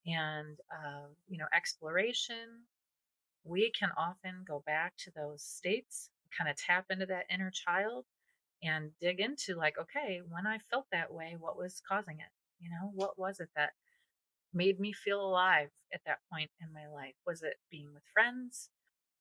and 0.06 0.58
of, 0.70 1.16
you 1.28 1.38
know, 1.38 1.46
exploration, 1.54 2.64
we 3.44 3.72
can 3.78 3.90
often 3.96 4.44
go 4.46 4.62
back 4.66 4.94
to 4.98 5.10
those 5.14 5.42
states, 5.42 6.10
kind 6.36 6.50
of 6.50 6.56
tap 6.56 6.86
into 6.90 7.06
that 7.06 7.26
inner 7.30 7.50
child 7.50 8.04
and 8.62 8.90
dig 9.00 9.20
into 9.20 9.56
like, 9.56 9.78
okay, 9.78 10.20
when 10.28 10.46
I 10.46 10.58
felt 10.70 10.86
that 10.92 11.12
way, 11.12 11.36
what 11.38 11.56
was 11.58 11.82
causing 11.86 12.18
it? 12.20 12.32
You 12.60 12.70
know, 12.70 12.90
what 12.94 13.18
was 13.18 13.40
it 13.40 13.50
that 13.56 13.72
made 14.54 14.78
me 14.80 14.92
feel 14.92 15.20
alive 15.20 15.68
at 15.92 16.00
that 16.06 16.18
point 16.32 16.50
in 16.60 16.72
my 16.72 16.88
life? 16.88 17.14
Was 17.26 17.42
it 17.42 17.54
being 17.70 17.88
with 17.92 18.02
friends? 18.12 18.70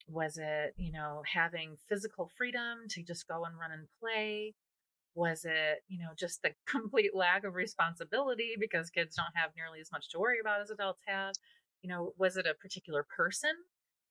Was 0.07 0.38
it, 0.38 0.73
you 0.77 0.91
know, 0.91 1.23
having 1.31 1.77
physical 1.88 2.29
freedom 2.38 2.79
to 2.89 3.03
just 3.03 3.27
go 3.27 3.45
and 3.45 3.57
run 3.57 3.71
and 3.71 3.88
play? 4.00 4.53
Was 5.13 5.45
it, 5.45 5.83
you 5.88 6.00
know, 6.00 6.11
just 6.17 6.41
the 6.41 6.51
complete 6.67 7.15
lack 7.15 7.43
of 7.43 7.55
responsibility 7.55 8.55
because 8.59 8.89
kids 8.89 9.15
don't 9.15 9.35
have 9.35 9.51
nearly 9.55 9.79
as 9.79 9.91
much 9.91 10.09
to 10.09 10.19
worry 10.19 10.39
about 10.39 10.61
as 10.61 10.69
adults 10.69 11.01
have? 11.07 11.33
You 11.81 11.89
know, 11.89 12.13
was 12.17 12.38
it 12.38 12.45
a 12.45 12.53
particular 12.53 13.05
person 13.15 13.51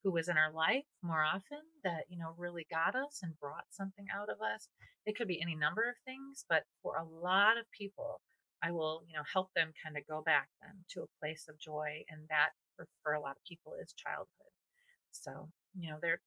who 0.03 0.11
was 0.11 0.29
in 0.29 0.37
our 0.37 0.53
life 0.53 0.85
more 1.03 1.23
often 1.23 1.61
that, 1.85 2.05
you 2.09 2.19
know, 2.19 2.35
really 2.37 2.67
got 2.71 2.95
us 2.95 3.21
and 3.23 3.39
brought 3.39 3.67
something 3.71 4.07
out 4.15 4.29
of 4.29 4.41
us? 4.41 4.69
It 5.07 5.17
could 5.17 5.29
be 5.29 5.41
any 5.41 5.55
number 5.55 5.83
of 5.89 5.97
things, 6.05 6.45
but 6.49 6.65
for 6.83 6.97
a 6.97 7.05
lot 7.05 7.59
of 7.59 7.71
people, 7.77 8.21
I 8.63 8.73
will, 8.73 9.03
you 9.09 9.15
know, 9.15 9.25
help 9.33 9.53
them 9.55 9.73
kind 9.83 9.97
of 9.97 10.07
go 10.07 10.23
back 10.23 10.49
then 10.61 10.85
to 10.91 11.03
a 11.03 11.19
place 11.21 11.47
of 11.49 11.59
joy. 11.59 12.05
And 12.11 12.23
that 12.29 12.51
for, 12.77 12.87
for 13.03 13.13
a 13.15 13.21
lot 13.21 13.37
of 13.37 13.45
people 13.49 13.75
is 13.81 13.93
childhood. 13.95 14.53
So, 15.13 15.49
you 15.79 15.91
know, 15.91 15.99
there, 16.01 16.21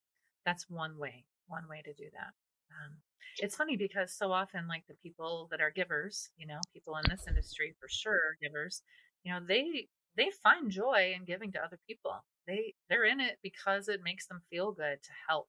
that's 0.45 0.69
one 0.69 0.97
way, 0.97 1.25
one 1.47 1.67
way 1.69 1.81
to 1.85 1.93
do 1.93 2.05
that. 2.13 2.33
Um, 2.71 2.97
it's 3.39 3.55
funny 3.55 3.77
because 3.77 4.13
so 4.13 4.31
often 4.31 4.67
like 4.67 4.83
the 4.87 4.95
people 5.01 5.47
that 5.51 5.61
are 5.61 5.71
givers 5.71 6.29
you 6.37 6.45
know 6.45 6.59
people 6.73 6.95
in 6.97 7.09
this 7.09 7.25
industry 7.27 7.75
for 7.79 7.87
sure 7.89 8.37
givers 8.41 8.81
you 9.23 9.31
know 9.31 9.39
they 9.47 9.87
they 10.15 10.29
find 10.43 10.69
joy 10.71 11.13
in 11.17 11.25
giving 11.25 11.51
to 11.51 11.63
other 11.63 11.79
people 11.87 12.23
they 12.47 12.73
they're 12.89 13.05
in 13.05 13.19
it 13.19 13.37
because 13.41 13.87
it 13.87 14.03
makes 14.03 14.27
them 14.27 14.41
feel 14.49 14.71
good 14.71 15.01
to 15.01 15.09
help 15.27 15.47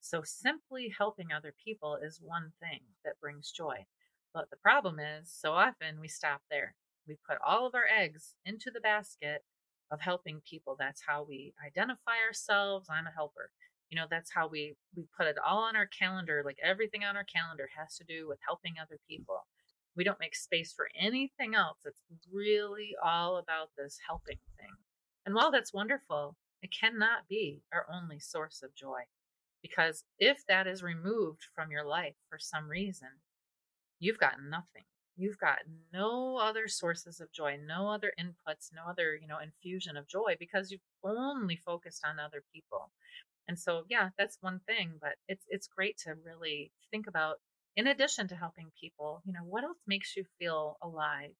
so 0.00 0.22
simply 0.24 0.92
helping 0.96 1.32
other 1.32 1.54
people 1.64 1.96
is 1.96 2.20
one 2.22 2.52
thing 2.60 2.80
that 3.04 3.20
brings 3.20 3.50
joy 3.50 3.76
but 4.36 4.50
the 4.50 4.56
problem 4.58 4.98
is 5.00 5.32
so 5.32 5.52
often 5.52 5.98
we 5.98 6.08
stop 6.08 6.42
there. 6.50 6.74
We 7.08 7.16
put 7.26 7.38
all 7.44 7.66
of 7.66 7.74
our 7.74 7.86
eggs 7.86 8.34
into 8.44 8.70
the 8.70 8.80
basket 8.80 9.42
of 9.90 10.02
helping 10.02 10.42
people. 10.46 10.76
That's 10.78 11.00
how 11.06 11.24
we 11.26 11.54
identify 11.64 12.18
ourselves 12.26 12.88
i'm 12.90 13.06
a 13.06 13.10
helper. 13.10 13.50
You 13.88 13.96
know 13.96 14.04
that's 14.10 14.30
how 14.30 14.46
we 14.46 14.76
we 14.94 15.04
put 15.16 15.26
it 15.26 15.36
all 15.38 15.60
on 15.60 15.74
our 15.74 15.86
calendar 15.86 16.42
like 16.44 16.58
everything 16.62 17.02
on 17.02 17.16
our 17.16 17.24
calendar 17.24 17.66
has 17.78 17.96
to 17.96 18.04
do 18.04 18.28
with 18.28 18.38
helping 18.46 18.74
other 18.78 18.98
people. 19.08 19.46
We 19.96 20.04
don't 20.04 20.20
make 20.20 20.36
space 20.36 20.70
for 20.70 20.90
anything 21.00 21.54
else. 21.54 21.78
It's 21.86 22.02
really 22.30 22.90
all 23.02 23.38
about 23.38 23.70
this 23.78 23.98
helping 24.06 24.38
thing. 24.58 24.74
And 25.24 25.34
while 25.34 25.50
that's 25.50 25.72
wonderful 25.72 26.36
it 26.60 26.70
cannot 26.78 27.26
be 27.26 27.62
our 27.72 27.86
only 27.90 28.18
source 28.18 28.62
of 28.62 28.74
joy 28.74 29.00
because 29.62 30.04
if 30.18 30.44
that 30.46 30.66
is 30.66 30.82
removed 30.82 31.46
from 31.54 31.70
your 31.70 31.86
life 31.86 32.16
for 32.28 32.38
some 32.38 32.68
reason 32.68 33.08
you've 33.98 34.18
got 34.18 34.34
nothing 34.48 34.84
you've 35.16 35.38
got 35.38 35.58
no 35.92 36.36
other 36.36 36.68
sources 36.68 37.20
of 37.20 37.32
joy 37.32 37.56
no 37.66 37.88
other 37.88 38.12
inputs 38.20 38.70
no 38.74 38.82
other 38.88 39.16
you 39.16 39.26
know 39.26 39.38
infusion 39.38 39.96
of 39.96 40.06
joy 40.08 40.34
because 40.38 40.70
you've 40.70 40.80
only 41.04 41.56
focused 41.56 42.02
on 42.04 42.18
other 42.18 42.42
people 42.52 42.90
and 43.48 43.58
so, 43.58 43.84
yeah, 43.88 44.10
that's 44.18 44.38
one 44.40 44.60
thing, 44.66 44.94
but 45.00 45.14
it's, 45.28 45.44
it's 45.48 45.68
great 45.68 45.98
to 45.98 46.14
really 46.24 46.72
think 46.90 47.06
about, 47.06 47.36
in 47.76 47.86
addition 47.86 48.26
to 48.28 48.36
helping 48.36 48.72
people, 48.80 49.22
you 49.24 49.32
know, 49.32 49.44
what 49.44 49.64
else 49.64 49.78
makes 49.86 50.16
you 50.16 50.24
feel 50.38 50.78
alive? 50.82 51.30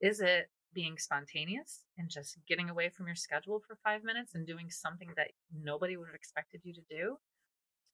Is 0.00 0.20
it 0.20 0.50
being 0.72 0.98
spontaneous 0.98 1.84
and 1.96 2.10
just 2.10 2.36
getting 2.46 2.68
away 2.68 2.90
from 2.90 3.06
your 3.06 3.16
schedule 3.16 3.62
for 3.66 3.76
five 3.82 4.04
minutes 4.04 4.34
and 4.34 4.46
doing 4.46 4.70
something 4.70 5.08
that 5.16 5.28
nobody 5.52 5.96
would 5.96 6.06
have 6.08 6.14
expected 6.14 6.60
you 6.62 6.74
to 6.74 6.82
do? 6.88 7.16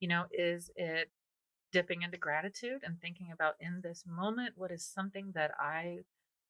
You 0.00 0.08
know, 0.08 0.24
is 0.32 0.70
it 0.76 1.08
dipping 1.72 2.02
into 2.02 2.18
gratitude 2.18 2.82
and 2.84 3.00
thinking 3.00 3.30
about 3.32 3.54
in 3.60 3.80
this 3.82 4.04
moment, 4.06 4.54
what 4.56 4.70
is 4.70 4.84
something 4.84 5.32
that 5.34 5.52
I 5.58 5.98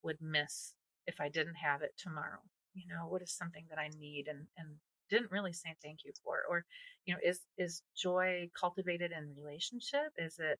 would 0.03 0.21
miss 0.21 0.75
if 1.07 1.21
I 1.21 1.29
didn't 1.29 1.55
have 1.55 1.83
it 1.83 1.95
tomorrow? 1.97 2.41
You 2.75 2.89
know, 2.89 3.07
what 3.09 3.23
is 3.23 3.33
something 3.33 3.65
that 3.71 3.79
I 3.79 3.89
need 3.99 4.27
and, 4.29 4.47
and 4.57 4.77
didn't 5.11 5.31
really 5.31 5.53
say 5.53 5.77
thank 5.83 6.01
you 6.05 6.13
for? 6.25 6.39
Or 6.49 6.65
you 7.05 7.15
know 7.15 7.21
is 7.25 7.41
is 7.59 7.83
joy 7.97 8.51
cultivated 8.59 9.13
in 9.13 9.35
relationship? 9.37 10.13
Is 10.17 10.39
it 10.39 10.59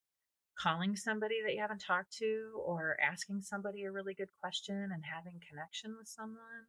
calling 0.57 0.95
somebody 0.95 1.41
that 1.43 1.53
you 1.53 1.61
haven't 1.61 1.81
talked 1.81 2.15
to 2.19 2.51
or 2.63 2.95
asking 3.01 3.41
somebody 3.41 3.83
a 3.83 3.91
really 3.91 4.13
good 4.13 4.29
question 4.39 4.89
and 4.93 5.03
having 5.03 5.41
connection 5.49 5.95
with 5.97 6.07
someone? 6.07 6.67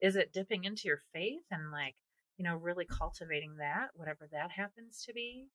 Is 0.00 0.16
it 0.16 0.32
dipping 0.32 0.64
into 0.64 0.88
your 0.88 1.02
faith 1.12 1.44
and 1.50 1.70
like 1.70 1.94
you 2.38 2.44
know 2.44 2.56
really 2.56 2.86
cultivating 2.86 3.56
that 3.58 3.88
whatever 3.94 4.28
that 4.32 4.50
happens 4.50 5.04
to 5.06 5.12
be? 5.12 5.48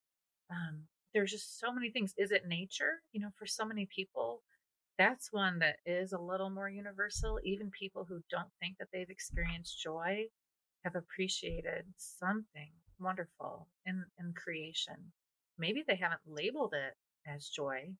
Um, 0.51 0.83
there's 1.13 1.31
just 1.31 1.59
so 1.59 1.71
many 1.71 1.89
things 1.89 2.13
is 2.17 2.31
it 2.31 2.47
nature 2.47 3.01
you 3.11 3.19
know 3.19 3.29
for 3.37 3.45
so 3.45 3.65
many 3.65 3.87
people 3.93 4.41
that's 4.97 5.31
one 5.31 5.59
that 5.59 5.77
is 5.85 6.13
a 6.13 6.19
little 6.19 6.49
more 6.49 6.69
universal 6.69 7.39
even 7.43 7.69
people 7.71 8.05
who 8.07 8.21
don't 8.29 8.49
think 8.59 8.77
that 8.77 8.87
they've 8.91 9.09
experienced 9.09 9.81
joy 9.81 10.25
have 10.83 10.95
appreciated 10.95 11.85
something 11.97 12.71
wonderful 12.99 13.67
in, 13.85 14.05
in 14.19 14.33
creation. 14.33 14.95
Maybe 15.57 15.83
they 15.85 15.95
haven't 15.95 16.21
labeled 16.25 16.73
it 16.73 16.95
as 17.29 17.47
joy, 17.49 17.91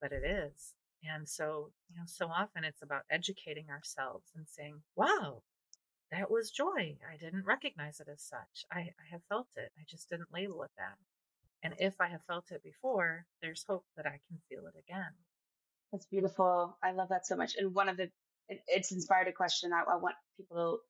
but 0.00 0.12
it 0.12 0.22
is. 0.24 0.74
And 1.04 1.28
so, 1.28 1.70
you 1.88 1.96
know, 1.96 2.04
so 2.06 2.26
often 2.26 2.64
it's 2.64 2.82
about 2.82 3.04
educating 3.10 3.66
ourselves 3.70 4.32
and 4.34 4.46
saying, 4.48 4.82
wow, 4.96 5.42
that 6.10 6.30
was 6.30 6.50
joy. 6.50 6.96
I 7.10 7.16
didn't 7.18 7.44
recognize 7.44 8.00
it 8.00 8.08
as 8.12 8.22
such. 8.22 8.64
I, 8.72 8.78
I 8.80 9.06
have 9.12 9.22
felt 9.28 9.48
it. 9.56 9.72
I 9.78 9.82
just 9.88 10.08
didn't 10.08 10.32
label 10.32 10.62
it 10.62 10.70
that. 10.76 10.96
And 11.62 11.74
if 11.78 12.00
I 12.00 12.08
have 12.08 12.22
felt 12.24 12.50
it 12.50 12.62
before, 12.62 13.26
there's 13.42 13.64
hope 13.68 13.84
that 13.96 14.06
I 14.06 14.20
can 14.28 14.38
feel 14.48 14.66
it 14.66 14.74
again. 14.78 15.12
That's 15.92 16.06
beautiful. 16.06 16.76
I 16.82 16.92
love 16.92 17.08
that 17.08 17.26
so 17.26 17.36
much. 17.36 17.54
And 17.56 17.74
one 17.74 17.88
of 17.88 17.96
the, 17.96 18.10
it, 18.48 18.62
it's 18.68 18.92
inspired 18.92 19.28
a 19.28 19.32
question 19.32 19.72
I, 19.72 19.82
I 19.90 19.96
want 19.96 20.14
people 20.36 20.80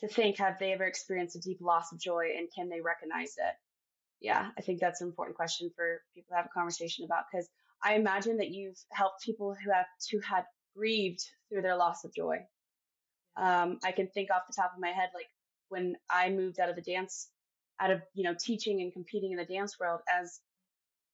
to 0.00 0.08
think 0.08 0.38
have 0.38 0.58
they 0.58 0.72
ever 0.72 0.84
experienced 0.84 1.36
a 1.36 1.40
deep 1.40 1.58
loss 1.60 1.92
of 1.92 2.00
joy 2.00 2.30
and 2.36 2.48
can 2.54 2.68
they 2.68 2.80
recognize 2.80 3.34
it? 3.36 3.54
Yeah, 4.20 4.50
I 4.58 4.60
think 4.60 4.80
that's 4.80 5.00
an 5.00 5.08
important 5.08 5.36
question 5.36 5.70
for 5.74 6.02
people 6.14 6.30
to 6.30 6.36
have 6.36 6.46
a 6.46 6.54
conversation 6.54 7.04
about 7.04 7.24
because 7.30 7.48
I 7.82 7.94
imagine 7.94 8.36
that 8.38 8.50
you've 8.50 8.78
helped 8.92 9.22
people 9.24 9.54
who 9.54 9.70
have 9.70 9.86
to 10.10 10.20
had 10.20 10.44
grieved 10.76 11.24
through 11.48 11.62
their 11.62 11.76
loss 11.76 12.04
of 12.04 12.14
joy. 12.14 12.38
Um, 13.36 13.78
I 13.82 13.92
can 13.92 14.08
think 14.08 14.30
off 14.30 14.42
the 14.46 14.54
top 14.54 14.72
of 14.74 14.80
my 14.80 14.90
head, 14.90 15.10
like 15.14 15.28
when 15.68 15.96
I 16.10 16.30
moved 16.30 16.60
out 16.60 16.68
of 16.68 16.76
the 16.76 16.82
dance, 16.82 17.28
out 17.80 17.90
of 17.90 18.02
you 18.14 18.24
know 18.24 18.34
teaching 18.38 18.80
and 18.80 18.92
competing 18.92 19.32
in 19.32 19.38
the 19.38 19.44
dance 19.44 19.78
world, 19.78 20.00
as 20.20 20.40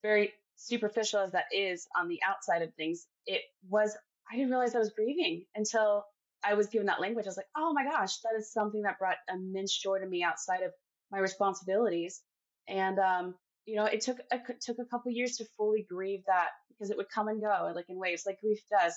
very 0.02 0.32
superficial 0.56 1.20
as 1.20 1.32
that 1.32 1.46
is 1.52 1.86
on 1.98 2.08
the 2.08 2.20
outside 2.26 2.62
of 2.62 2.74
things, 2.74 3.06
it 3.26 3.42
was 3.68 3.96
I 4.30 4.36
didn't 4.36 4.50
realize 4.50 4.74
I 4.74 4.78
was 4.78 4.90
grieving 4.90 5.44
until 5.54 6.04
I 6.44 6.54
was 6.54 6.68
given 6.68 6.86
that 6.86 7.00
language. 7.00 7.26
I 7.26 7.30
was 7.30 7.36
like, 7.36 7.46
oh 7.56 7.72
my 7.72 7.84
gosh, 7.84 8.18
that 8.18 8.38
is 8.38 8.52
something 8.52 8.82
that 8.82 8.98
brought 8.98 9.16
immense 9.32 9.76
joy 9.76 9.98
to 9.98 10.06
me 10.06 10.22
outside 10.22 10.62
of 10.62 10.72
my 11.10 11.18
responsibilities. 11.18 12.20
And 12.68 12.98
um, 12.98 13.34
you 13.64 13.76
know, 13.76 13.84
it 13.84 14.00
took 14.00 14.18
it 14.30 14.60
took 14.60 14.78
a 14.78 14.84
couple 14.84 15.10
years 15.12 15.36
to 15.36 15.46
fully 15.56 15.86
grieve 15.88 16.22
that 16.26 16.48
because 16.68 16.90
it 16.90 16.96
would 16.96 17.10
come 17.10 17.28
and 17.28 17.40
go 17.40 17.72
like 17.74 17.88
in 17.88 17.98
waves, 17.98 18.24
like 18.26 18.40
grief 18.40 18.60
does. 18.70 18.94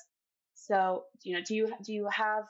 So, 0.55 1.03
you 1.23 1.35
know, 1.35 1.43
do 1.45 1.55
you 1.55 1.73
do 1.83 1.93
you 1.93 2.07
have 2.11 2.43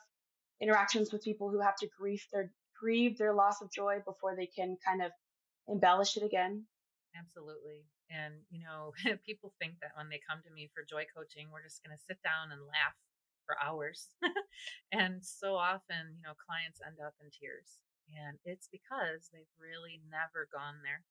interactions 0.62 1.12
with 1.12 1.24
people 1.24 1.50
who 1.50 1.62
have 1.62 1.76
to 1.78 1.88
grieve 1.98 2.26
their 2.34 2.52
grieve 2.80 3.18
their 3.18 3.34
loss 3.34 3.62
of 3.62 3.72
joy 3.72 4.00
before 4.06 4.36
they 4.36 4.48
can 4.48 4.78
kind 4.86 5.02
of 5.02 5.12
embellish 5.68 6.18
it 6.18 6.24
again? 6.24 6.66
Absolutely. 7.18 7.86
And, 8.10 8.34
you 8.50 8.62
know, 8.64 8.94
people 9.26 9.54
think 9.60 9.76
that 9.82 9.94
when 9.98 10.10
they 10.10 10.22
come 10.24 10.42
to 10.46 10.54
me 10.54 10.70
for 10.74 10.86
joy 10.88 11.06
coaching, 11.12 11.50
we're 11.52 11.66
just 11.66 11.84
going 11.84 11.96
to 11.96 12.08
sit 12.08 12.18
down 12.24 12.52
and 12.52 12.62
laugh 12.66 12.96
for 13.46 13.58
hours. 13.62 14.14
and 14.94 15.22
so 15.26 15.58
often, 15.58 16.14
you 16.14 16.22
know, 16.22 16.38
clients 16.38 16.82
end 16.86 17.02
up 17.02 17.18
in 17.22 17.30
tears. 17.34 17.82
And 18.10 18.38
it's 18.46 18.70
because 18.70 19.30
they've 19.30 19.54
really 19.62 20.02
never 20.10 20.50
gone 20.50 20.82
there. 20.82 21.06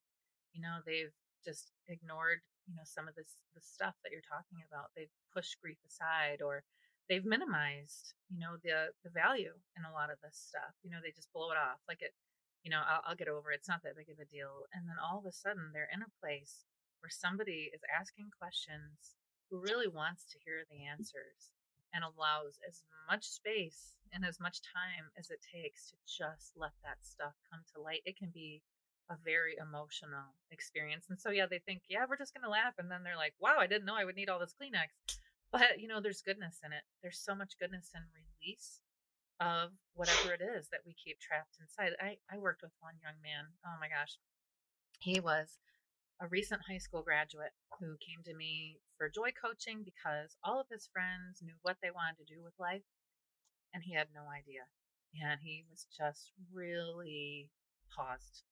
You 0.50 0.62
know, 0.62 0.82
they've 0.82 1.14
just 1.46 1.70
ignored, 1.87 2.42
you 2.66 2.75
know, 2.75 2.82
some 2.82 3.06
of 3.06 3.14
this 3.14 3.46
the 3.54 3.62
stuff 3.62 3.94
that 4.02 4.10
you're 4.10 4.26
talking 4.26 4.66
about. 4.66 4.90
They've 4.98 5.12
pushed 5.30 5.62
grief 5.62 5.78
aside 5.87 6.42
or 6.42 6.66
they've 7.09 7.25
minimized, 7.25 8.15
you 8.29 8.38
know, 8.38 8.57
the 8.62 8.93
the 9.03 9.11
value 9.11 9.57
in 9.77 9.85
a 9.85 9.93
lot 9.93 10.12
of 10.12 10.21
this 10.23 10.37
stuff. 10.37 10.77
You 10.85 10.91
know, 10.91 11.00
they 11.03 11.12
just 11.12 11.33
blow 11.33 11.50
it 11.50 11.59
off 11.59 11.81
like 11.88 12.03
it, 12.03 12.12
you 12.62 12.71
know, 12.71 12.85
I'll, 12.85 13.03
I'll 13.09 13.19
get 13.19 13.29
over 13.29 13.50
it. 13.50 13.61
It's 13.65 13.69
not 13.69 13.83
that 13.83 13.97
big 13.97 14.11
of 14.12 14.21
a 14.21 14.29
deal. 14.29 14.69
And 14.73 14.88
then 14.88 14.97
all 15.00 15.19
of 15.19 15.27
a 15.27 15.33
sudden 15.33 15.73
they're 15.73 15.91
in 15.93 16.03
a 16.03 16.17
place 16.21 16.65
where 17.00 17.11
somebody 17.11 17.71
is 17.73 17.83
asking 17.88 18.31
questions 18.37 19.17
who 19.50 19.61
really 19.61 19.88
wants 19.88 20.29
to 20.31 20.43
hear 20.45 20.69
the 20.69 20.85
answers 20.85 21.57
and 21.95 22.05
allows 22.05 22.61
as 22.69 22.85
much 23.09 23.25
space 23.25 23.97
and 24.12 24.25
as 24.25 24.41
much 24.41 24.61
time 24.61 25.09
as 25.17 25.31
it 25.31 25.41
takes 25.41 25.88
to 25.88 25.97
just 26.05 26.53
let 26.57 26.73
that 26.85 27.00
stuff 27.00 27.33
come 27.49 27.65
to 27.73 27.81
light. 27.81 28.05
It 28.05 28.17
can 28.17 28.29
be 28.33 28.61
a 29.11 29.17
very 29.25 29.57
emotional 29.57 30.37
experience. 30.50 31.07
And 31.09 31.19
so, 31.19 31.31
yeah, 31.31 31.47
they 31.49 31.61
think, 31.65 31.83
yeah, 31.88 32.05
we're 32.09 32.21
just 32.21 32.35
going 32.35 32.45
to 32.45 32.50
laugh. 32.53 32.75
And 32.79 32.91
then 32.91 33.03
they're 33.05 33.17
like, 33.17 33.33
wow, 33.41 33.57
I 33.59 33.67
didn't 33.67 33.87
know 33.87 33.97
I 33.97 34.05
would 34.05 34.17
need 34.17 34.29
all 34.29 34.38
this 34.38 34.55
Kleenex. 34.61 34.93
But, 35.50 35.81
you 35.81 35.88
know, 35.88 36.00
there's 36.00 36.23
goodness 36.23 36.61
in 36.64 36.73
it. 36.73 36.85
There's 37.02 37.19
so 37.19 37.35
much 37.35 37.59
goodness 37.59 37.90
and 37.95 38.05
release 38.12 38.81
of 39.40 39.71
whatever 39.95 40.35
it 40.35 40.43
is 40.43 40.69
that 40.71 40.83
we 40.85 40.95
keep 40.95 41.19
trapped 41.21 41.57
inside. 41.61 41.97
I, 42.00 42.19
I 42.31 42.38
worked 42.38 42.62
with 42.62 42.73
one 42.81 43.00
young 43.02 43.17
man. 43.23 43.55
Oh 43.64 43.78
my 43.81 43.88
gosh. 43.88 44.19
He 45.00 45.21
was 45.21 45.59
a 46.21 46.26
recent 46.26 46.61
high 46.69 46.83
school 46.83 47.02
graduate 47.02 47.55
who 47.78 47.95
came 48.02 48.23
to 48.26 48.35
me 48.35 48.78
for 48.99 49.09
joy 49.09 49.31
coaching 49.31 49.87
because 49.87 50.37
all 50.43 50.61
of 50.61 50.67
his 50.71 50.90
friends 50.93 51.38
knew 51.40 51.55
what 51.62 51.76
they 51.81 51.95
wanted 51.95 52.19
to 52.19 52.35
do 52.35 52.43
with 52.43 52.52
life 52.59 52.83
and 53.73 53.83
he 53.85 53.95
had 53.95 54.09
no 54.14 54.23
idea. 54.26 54.67
And 55.23 55.40
he 55.43 55.64
was 55.71 55.87
just 55.97 56.33
really 56.52 57.50
paused. 57.95 58.43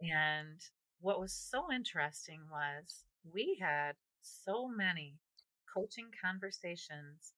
And 0.00 0.60
what 1.00 1.20
was 1.20 1.32
so 1.32 1.72
interesting 1.72 2.40
was 2.50 3.04
we 3.24 3.58
had 3.60 3.96
so 4.20 4.68
many 4.68 5.16
coaching 5.76 6.08
conversations 6.24 7.34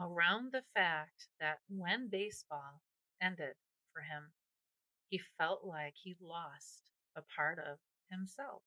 around 0.00 0.52
the 0.52 0.62
fact 0.74 1.28
that 1.40 1.58
when 1.68 2.08
baseball 2.08 2.80
ended 3.22 3.54
for 3.92 4.00
him, 4.00 4.32
he 5.10 5.20
felt 5.38 5.64
like 5.64 5.94
he 6.02 6.16
lost 6.20 6.90
a 7.16 7.22
part 7.36 7.58
of 7.58 7.78
himself. 8.10 8.62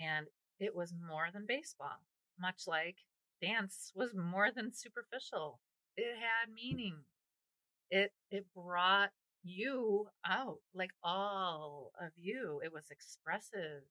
And 0.00 0.26
it 0.58 0.74
was 0.74 0.94
more 1.06 1.28
than 1.32 1.44
baseball, 1.46 2.00
much 2.40 2.62
like 2.66 2.96
dance 3.42 3.92
was 3.94 4.14
more 4.14 4.50
than 4.54 4.72
superficial. 4.72 5.60
It 5.96 6.16
had 6.16 6.50
mm. 6.50 6.54
meaning. 6.54 6.96
It 7.90 8.12
it 8.30 8.46
brought 8.54 9.10
you 9.44 10.08
out, 10.26 10.58
like 10.74 10.90
all 11.04 11.92
of 12.00 12.10
you. 12.16 12.60
It 12.64 12.72
was 12.72 12.86
expressive 12.90 13.82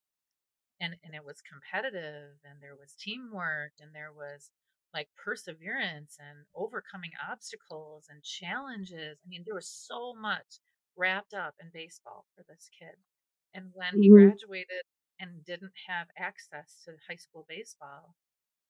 and 0.79 0.95
and 1.03 1.15
it 1.15 1.25
was 1.25 1.41
competitive 1.41 2.35
and 2.43 2.61
there 2.61 2.75
was 2.75 2.95
teamwork 2.99 3.71
and 3.79 3.93
there 3.93 4.11
was 4.11 4.51
like 4.93 5.09
perseverance 5.21 6.17
and 6.19 6.45
overcoming 6.55 7.11
obstacles 7.29 8.05
and 8.09 8.23
challenges. 8.23 9.19
I 9.23 9.27
mean, 9.27 9.43
there 9.45 9.55
was 9.55 9.67
so 9.67 10.13
much 10.13 10.59
wrapped 10.97 11.33
up 11.33 11.55
in 11.59 11.69
baseball 11.73 12.25
for 12.35 12.43
this 12.47 12.69
kid. 12.71 12.95
And 13.53 13.71
when 13.73 14.01
he 14.01 14.09
mm-hmm. 14.09 14.29
graduated 14.29 14.87
and 15.19 15.43
didn't 15.45 15.75
have 15.87 16.07
access 16.17 16.81
to 16.85 16.93
high 17.09 17.17
school 17.17 17.45
baseball, 17.47 18.15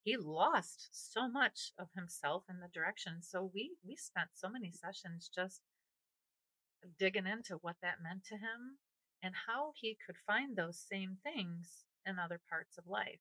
he 0.04 0.18
lost 0.18 0.90
so 0.92 1.28
much 1.28 1.72
of 1.80 1.90
himself 1.96 2.44
in 2.50 2.60
the 2.60 2.70
direction. 2.74 3.22
So 3.22 3.52
we 3.54 3.78
we 3.88 3.96
spent 3.96 4.30
so 4.34 4.50
many 4.50 4.72
sessions 4.72 5.30
just 5.34 5.62
digging 7.00 7.26
into 7.28 7.56
what 7.62 7.78
that 7.82 8.02
meant 8.04 8.26
to 8.26 8.36
him 8.36 8.78
and 9.24 9.34
how 9.48 9.74
he 9.76 9.98
could 10.06 10.18
find 10.28 10.56
those 10.56 10.78
same 10.78 11.18
things 11.24 11.85
in 12.06 12.20
other 12.20 12.40
parts 12.50 12.78
of 12.78 12.88
life. 12.88 13.20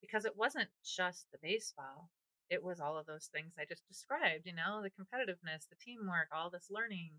Because 0.00 0.24
it 0.24 0.36
wasn't 0.36 0.68
just 0.84 1.26
the 1.30 1.38
baseball, 1.42 2.10
it 2.48 2.64
was 2.64 2.80
all 2.80 2.98
of 2.98 3.06
those 3.06 3.28
things 3.32 3.54
I 3.58 3.64
just 3.68 3.86
described, 3.86 4.46
you 4.46 4.54
know, 4.54 4.82
the 4.82 4.90
competitiveness, 4.90 5.68
the 5.68 5.76
teamwork, 5.84 6.28
all 6.32 6.50
this 6.50 6.68
learning, 6.70 7.12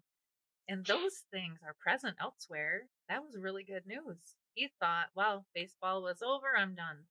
and 0.67 0.85
those 0.85 1.23
things 1.31 1.59
are 1.65 1.75
present 1.79 2.17
elsewhere, 2.21 2.87
that 3.09 3.23
was 3.23 3.37
really 3.37 3.63
good 3.63 3.85
news. 3.85 4.35
He 4.53 4.69
thought, 4.79 5.07
well, 5.15 5.45
baseball 5.55 6.01
was 6.03 6.21
over, 6.21 6.55
I'm 6.57 6.75
done. 6.75 7.07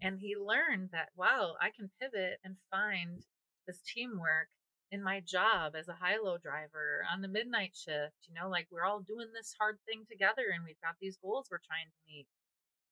And 0.00 0.18
he 0.20 0.36
learned 0.36 0.90
that, 0.92 1.08
wow, 1.16 1.56
I 1.60 1.70
can 1.70 1.90
pivot 2.00 2.38
and 2.44 2.56
find 2.70 3.22
this 3.66 3.80
teamwork 3.82 4.48
in 4.92 5.02
my 5.02 5.20
job 5.20 5.74
as 5.74 5.88
a 5.88 5.98
high 6.00 6.18
low 6.22 6.38
driver 6.38 7.04
on 7.10 7.20
the 7.22 7.28
midnight 7.28 7.74
shift. 7.74 8.28
You 8.28 8.34
know, 8.34 8.48
like 8.48 8.68
we're 8.70 8.84
all 8.84 9.00
doing 9.00 9.28
this 9.34 9.54
hard 9.58 9.78
thing 9.86 10.04
together 10.08 10.44
and 10.54 10.64
we've 10.64 10.80
got 10.82 10.96
these 11.00 11.18
goals 11.20 11.48
we're 11.50 11.64
trying 11.66 11.88
to 11.88 12.12
meet. 12.12 12.26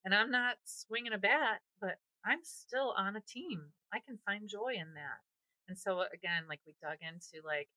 And 0.04 0.14
I'm 0.14 0.30
not 0.30 0.56
swinging 0.64 1.12
a 1.12 1.18
bat, 1.18 1.60
but 1.80 1.98
I'm 2.24 2.40
still 2.42 2.94
on 2.96 3.16
a 3.16 3.20
team. 3.20 3.72
I 3.92 4.00
can 4.00 4.18
find 4.24 4.48
joy 4.48 4.74
in 4.74 4.94
that. 4.94 5.20
And 5.68 5.78
so, 5.78 6.04
again, 6.12 6.44
like 6.48 6.60
we 6.66 6.74
dug 6.80 6.98
into 7.00 7.44
like 7.44 7.68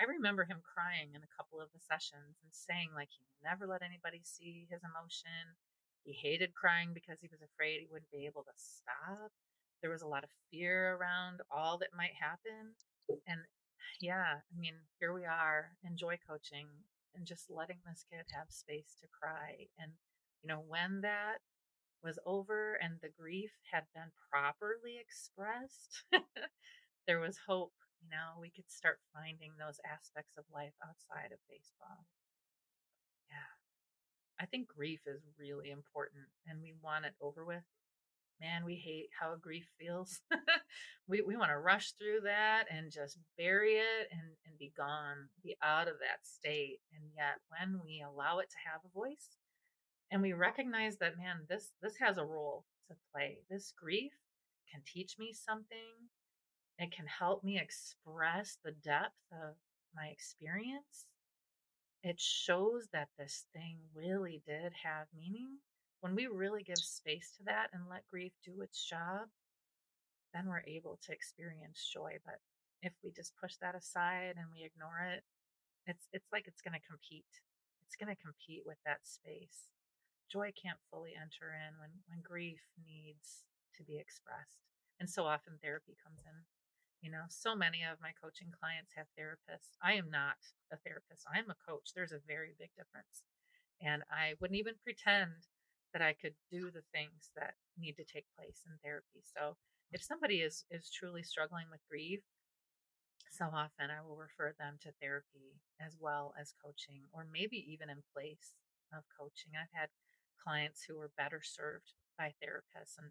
I 0.00 0.04
remember 0.04 0.42
him 0.42 0.58
crying 0.66 1.14
in 1.14 1.22
a 1.22 1.34
couple 1.38 1.60
of 1.62 1.70
the 1.70 1.78
sessions 1.78 2.42
and 2.42 2.50
saying 2.50 2.90
like 2.94 3.10
he 3.14 3.22
never 3.42 3.66
let 3.66 3.86
anybody 3.86 4.20
see 4.22 4.66
his 4.70 4.82
emotion. 4.82 5.54
He 6.02 6.12
hated 6.14 6.54
crying 6.54 6.90
because 6.94 7.18
he 7.20 7.30
was 7.30 7.42
afraid 7.42 7.82
he 7.82 7.90
wouldn't 7.90 8.10
be 8.10 8.26
able 8.26 8.42
to 8.42 8.56
stop. 8.58 9.30
There 9.82 9.90
was 9.90 10.02
a 10.02 10.10
lot 10.10 10.24
of 10.24 10.30
fear 10.50 10.94
around 10.98 11.42
all 11.50 11.78
that 11.78 11.94
might 11.96 12.14
happen. 12.18 12.74
And 13.26 13.42
yeah, 14.00 14.42
I 14.42 14.54
mean, 14.58 14.74
here 14.98 15.12
we 15.12 15.24
are 15.24 15.70
in 15.84 15.96
joy 15.96 16.18
coaching 16.26 16.66
and 17.14 17.26
just 17.26 17.50
letting 17.50 17.78
this 17.86 18.04
kid 18.10 18.26
have 18.34 18.50
space 18.50 18.98
to 19.00 19.06
cry. 19.10 19.70
And, 19.78 19.92
you 20.42 20.48
know, 20.48 20.62
when 20.66 21.00
that 21.02 21.38
was 22.02 22.18
over 22.26 22.78
and 22.82 22.98
the 23.02 23.08
grief 23.08 23.50
had 23.72 23.84
been 23.94 24.10
properly 24.30 24.98
expressed, 25.00 26.04
there 27.06 27.20
was 27.20 27.38
hope 27.46 27.72
you 28.02 28.08
know, 28.10 28.40
we 28.40 28.50
could 28.50 28.70
start 28.70 28.98
finding 29.12 29.52
those 29.58 29.80
aspects 29.82 30.36
of 30.36 30.44
life 30.52 30.74
outside 30.84 31.32
of 31.32 31.40
baseball. 31.48 32.06
Yeah. 33.30 33.50
I 34.38 34.46
think 34.46 34.68
grief 34.68 35.00
is 35.06 35.22
really 35.38 35.70
important 35.70 36.28
and 36.46 36.60
we 36.62 36.74
want 36.82 37.06
it 37.06 37.14
over 37.20 37.44
with. 37.44 37.64
Man, 38.38 38.66
we 38.66 38.76
hate 38.76 39.08
how 39.18 39.34
grief 39.40 39.66
feels. 39.80 40.20
we 41.08 41.22
we 41.22 41.38
want 41.38 41.50
to 41.50 41.58
rush 41.58 41.92
through 41.92 42.20
that 42.24 42.64
and 42.70 42.92
just 42.92 43.16
bury 43.38 43.80
it 43.80 44.12
and, 44.12 44.36
and 44.44 44.58
be 44.58 44.72
gone, 44.76 45.32
be 45.42 45.56
out 45.62 45.88
of 45.88 45.96
that 46.00 46.20
state. 46.22 46.80
And 46.92 47.10
yet 47.16 47.40
when 47.48 47.80
we 47.82 48.04
allow 48.04 48.38
it 48.40 48.50
to 48.50 48.70
have 48.70 48.82
a 48.84 48.92
voice 48.92 49.40
and 50.10 50.22
we 50.22 50.32
recognize 50.32 50.96
that 50.98 51.18
man, 51.18 51.40
this 51.48 51.72
this 51.82 51.96
has 52.00 52.18
a 52.18 52.24
role 52.24 52.64
to 52.88 52.94
play. 53.12 53.38
This 53.50 53.72
grief 53.78 54.12
can 54.70 54.82
teach 54.86 55.16
me 55.18 55.32
something 55.32 56.08
it 56.78 56.92
can 56.92 57.06
help 57.06 57.42
me 57.42 57.58
express 57.58 58.58
the 58.62 58.72
depth 58.72 59.16
of 59.32 59.56
my 59.94 60.06
experience. 60.08 61.06
It 62.02 62.20
shows 62.20 62.88
that 62.92 63.08
this 63.18 63.46
thing 63.54 63.78
really 63.94 64.42
did 64.46 64.72
have 64.84 65.06
meaning. 65.16 65.58
When 66.00 66.14
we 66.14 66.26
really 66.26 66.62
give 66.62 66.78
space 66.78 67.32
to 67.38 67.44
that 67.44 67.68
and 67.72 67.88
let 67.88 68.06
grief 68.10 68.32
do 68.44 68.60
its 68.60 68.84
job, 68.84 69.28
then 70.34 70.46
we're 70.46 70.62
able 70.66 70.98
to 71.06 71.12
experience 71.12 71.90
joy. 71.92 72.18
But 72.24 72.40
if 72.82 72.92
we 73.02 73.10
just 73.10 73.32
push 73.40 73.56
that 73.62 73.74
aside 73.74 74.34
and 74.36 74.46
we 74.52 74.62
ignore 74.62 75.00
it, 75.00 75.24
it's 75.86 76.08
it's 76.12 76.30
like 76.30 76.44
it's 76.46 76.60
going 76.60 76.78
to 76.78 76.86
compete. 76.86 77.24
It's 77.86 77.96
going 77.96 78.14
to 78.14 78.22
compete 78.22 78.64
with 78.66 78.78
that 78.84 79.00
space. 79.04 79.72
Joy 80.30 80.52
can't 80.60 80.80
fully 80.90 81.14
enter 81.14 81.52
in 81.54 81.78
when 81.78 81.90
when 82.08 82.20
grief 82.22 82.60
needs 82.78 83.44
to 83.76 83.84
be 83.84 83.98
expressed. 83.98 84.60
And 85.00 85.08
so 85.10 85.24
often 85.26 85.58
therapy 85.62 85.96
comes 86.02 86.22
in 86.24 86.44
You 87.02 87.10
know, 87.10 87.24
so 87.28 87.54
many 87.54 87.82
of 87.84 88.00
my 88.00 88.12
coaching 88.20 88.50
clients 88.58 88.92
have 88.96 89.06
therapists. 89.18 89.76
I 89.82 89.94
am 89.94 90.10
not 90.10 90.38
a 90.72 90.76
therapist. 90.78 91.26
I 91.32 91.38
am 91.38 91.50
a 91.50 91.62
coach. 91.68 91.92
There's 91.94 92.12
a 92.12 92.24
very 92.26 92.54
big 92.58 92.70
difference. 92.76 93.22
And 93.80 94.02
I 94.10 94.34
wouldn't 94.40 94.58
even 94.58 94.74
pretend 94.82 95.48
that 95.92 96.02
I 96.02 96.14
could 96.14 96.34
do 96.50 96.70
the 96.70 96.84
things 96.92 97.30
that 97.36 97.54
need 97.78 97.96
to 97.96 98.04
take 98.04 98.26
place 98.36 98.64
in 98.66 98.72
therapy. 98.82 99.22
So 99.24 99.56
if 99.92 100.02
somebody 100.02 100.40
is 100.42 100.64
is 100.70 100.90
truly 100.90 101.22
struggling 101.22 101.66
with 101.70 101.80
grief, 101.88 102.20
so 103.30 103.46
often 103.52 103.90
I 103.90 104.00
will 104.02 104.16
refer 104.16 104.52
them 104.58 104.78
to 104.82 104.92
therapy 105.00 105.60
as 105.80 105.96
well 106.00 106.34
as 106.40 106.54
coaching, 106.64 107.02
or 107.12 107.26
maybe 107.30 107.58
even 107.72 107.90
in 107.90 108.02
place 108.14 108.54
of 108.92 109.04
coaching. 109.18 109.52
I've 109.54 109.72
had 109.72 109.90
clients 110.46 110.84
who 110.86 111.00
are 111.00 111.10
better 111.18 111.42
served 111.42 111.90
by 112.18 112.30
therapists, 112.38 112.98
and 112.98 113.10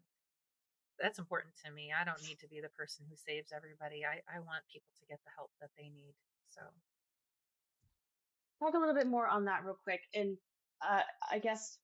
that's 0.99 1.19
important 1.19 1.53
to 1.65 1.71
me. 1.71 1.91
I 1.91 2.05
don't 2.05 2.23
need 2.23 2.39
to 2.39 2.47
be 2.47 2.61
the 2.61 2.71
person 2.71 3.05
who 3.09 3.15
saves 3.15 3.51
everybody. 3.51 4.05
I, 4.07 4.23
I 4.31 4.39
want 4.39 4.63
people 4.71 4.87
to 4.99 5.05
get 5.07 5.19
the 5.25 5.35
help 5.35 5.51
that 5.59 5.75
they 5.77 5.91
need. 5.91 6.15
So, 6.49 6.61
talk 8.59 8.73
a 8.73 8.79
little 8.79 8.95
bit 8.95 9.07
more 9.07 9.27
on 9.27 9.45
that 9.45 9.65
real 9.65 9.77
quick. 9.83 10.01
And 10.13 10.37
uh, 10.79 11.03
I 11.29 11.39
guess 11.39 11.77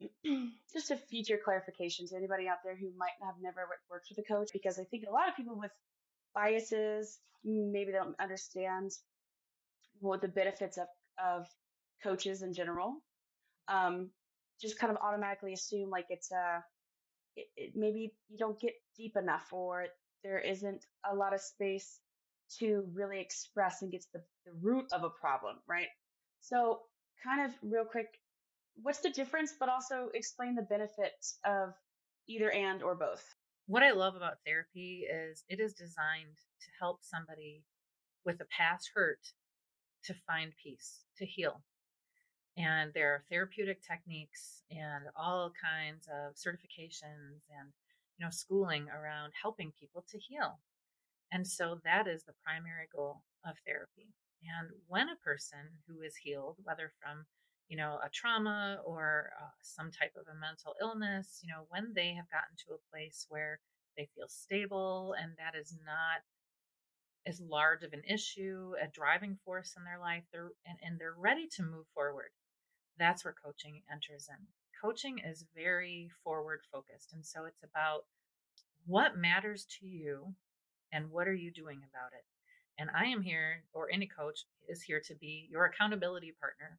just 0.72 0.90
a 0.90 0.96
future 0.96 1.40
clarification 1.42 2.06
to 2.08 2.16
anybody 2.16 2.48
out 2.48 2.58
there 2.64 2.76
who 2.76 2.92
might 2.96 3.16
have 3.24 3.36
never 3.40 3.66
worked 3.90 4.08
with 4.10 4.18
a 4.18 4.28
coach, 4.28 4.50
because 4.52 4.78
I 4.78 4.84
think 4.84 5.04
a 5.08 5.12
lot 5.12 5.28
of 5.28 5.36
people 5.36 5.58
with 5.58 5.72
biases 6.34 7.18
maybe 7.44 7.92
don't 7.92 8.14
understand 8.20 8.92
what 10.00 10.20
the 10.20 10.28
benefits 10.28 10.78
of, 10.78 10.86
of 11.22 11.46
coaches 12.02 12.42
in 12.42 12.54
general. 12.54 12.96
Um, 13.68 14.10
just 14.60 14.78
kind 14.78 14.90
of 14.90 14.98
automatically 15.02 15.52
assume 15.52 15.90
like 15.90 16.06
it's 16.10 16.30
a, 16.30 16.62
it, 17.36 17.46
it, 17.56 17.72
maybe 17.74 18.12
you 18.28 18.38
don't 18.38 18.60
get 18.60 18.72
deep 18.96 19.16
enough 19.16 19.48
or 19.52 19.86
there 20.22 20.38
isn't 20.38 20.84
a 21.10 21.14
lot 21.14 21.34
of 21.34 21.40
space 21.40 22.00
to 22.58 22.84
really 22.92 23.20
express 23.20 23.82
and 23.82 23.92
get 23.92 24.02
to 24.02 24.08
the, 24.14 24.22
the 24.46 24.52
root 24.60 24.86
of 24.92 25.04
a 25.04 25.10
problem, 25.10 25.56
right? 25.68 25.86
So 26.40 26.80
kind 27.24 27.46
of 27.46 27.52
real 27.62 27.84
quick, 27.84 28.08
what's 28.82 29.00
the 29.00 29.10
difference, 29.10 29.54
but 29.58 29.68
also 29.68 30.08
explain 30.14 30.54
the 30.54 30.62
benefits 30.62 31.38
of 31.44 31.74
either 32.28 32.50
and 32.50 32.82
or 32.82 32.94
both. 32.94 33.24
What 33.66 33.82
I 33.82 33.92
love 33.92 34.16
about 34.16 34.38
therapy 34.44 35.04
is 35.10 35.44
it 35.48 35.60
is 35.60 35.74
designed 35.74 36.36
to 36.60 36.68
help 36.80 36.98
somebody 37.02 37.62
with 38.24 38.40
a 38.40 38.46
past 38.56 38.90
hurt 38.94 39.20
to 40.04 40.14
find 40.26 40.52
peace, 40.62 41.00
to 41.18 41.26
heal. 41.26 41.62
And 42.56 42.92
there 42.94 43.14
are 43.14 43.24
therapeutic 43.30 43.80
techniques 43.82 44.62
and 44.70 45.04
all 45.16 45.52
kinds 45.56 46.08
of 46.08 46.34
certifications 46.34 47.46
and 47.48 47.72
you 48.18 48.26
know 48.26 48.30
schooling 48.30 48.88
around 48.88 49.32
helping 49.40 49.72
people 49.78 50.04
to 50.10 50.18
heal. 50.18 50.58
And 51.32 51.46
so 51.46 51.80
that 51.84 52.08
is 52.08 52.24
the 52.24 52.34
primary 52.44 52.88
goal 52.94 53.22
of 53.46 53.54
therapy. 53.66 54.12
And 54.42 54.70
when 54.88 55.08
a 55.08 55.24
person 55.24 55.60
who 55.86 56.02
is 56.02 56.16
healed, 56.16 56.56
whether 56.64 56.92
from 57.00 57.26
you 57.70 57.76
know, 57.76 58.00
a 58.04 58.10
trauma 58.10 58.80
or 58.84 59.30
uh, 59.40 59.54
some 59.62 59.92
type 59.92 60.10
of 60.16 60.26
a 60.26 60.38
mental 60.38 60.74
illness, 60.82 61.38
you 61.40 61.48
know, 61.48 61.66
when 61.68 61.92
they 61.94 62.12
have 62.14 62.28
gotten 62.28 62.56
to 62.58 62.74
a 62.74 62.90
place 62.90 63.26
where 63.28 63.60
they 63.96 64.08
feel 64.16 64.26
stable 64.26 65.14
and 65.22 65.32
that 65.38 65.56
is 65.56 65.78
not 65.86 66.20
as 67.26 67.40
large 67.40 67.84
of 67.84 67.92
an 67.92 68.02
issue, 68.08 68.72
a 68.82 68.88
driving 68.88 69.38
force 69.44 69.74
in 69.76 69.84
their 69.84 70.00
life, 70.00 70.24
they're 70.32 70.50
and, 70.66 70.78
and 70.82 70.98
they're 70.98 71.14
ready 71.16 71.46
to 71.46 71.62
move 71.62 71.86
forward. 71.94 72.30
That's 72.98 73.24
where 73.24 73.34
coaching 73.44 73.82
enters 73.90 74.28
in. 74.28 74.46
Coaching 74.80 75.18
is 75.18 75.44
very 75.54 76.10
forward 76.24 76.60
focused. 76.72 77.12
And 77.12 77.24
so 77.24 77.44
it's 77.44 77.62
about 77.62 78.04
what 78.86 79.16
matters 79.16 79.66
to 79.80 79.86
you 79.86 80.34
and 80.92 81.10
what 81.10 81.28
are 81.28 81.34
you 81.34 81.50
doing 81.50 81.78
about 81.78 82.12
it. 82.12 82.24
And 82.78 82.90
I 82.96 83.06
am 83.06 83.22
here, 83.22 83.64
or 83.74 83.90
any 83.92 84.06
coach 84.06 84.46
is 84.68 84.82
here 84.82 85.02
to 85.06 85.14
be 85.14 85.48
your 85.50 85.66
accountability 85.66 86.34
partner 86.40 86.78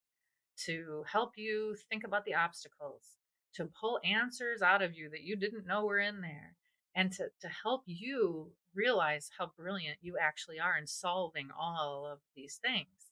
to 0.66 1.04
help 1.12 1.34
you 1.38 1.76
think 1.90 2.04
about 2.04 2.26
the 2.26 2.34
obstacles, 2.34 3.18
to 3.56 3.70
pull 3.80 4.00
answers 4.04 4.62
out 4.62 4.82
of 4.82 4.96
you 4.96 5.10
that 5.12 5.22
you 5.22 5.36
didn't 5.36 5.68
know 5.68 5.86
were 5.86 6.00
in 6.00 6.22
there, 6.22 6.56
and 6.96 7.12
to, 7.14 7.26
to 7.42 7.48
help 7.48 7.84
you 7.86 8.52
realize 8.74 9.30
how 9.38 9.52
brilliant 9.58 9.98
you 10.02 10.18
actually 10.20 10.60
are 10.60 10.78
in 10.78 10.88
solving 10.88 11.50
all 11.58 12.08
of 12.12 12.20
these 12.36 12.60
things. 12.64 13.11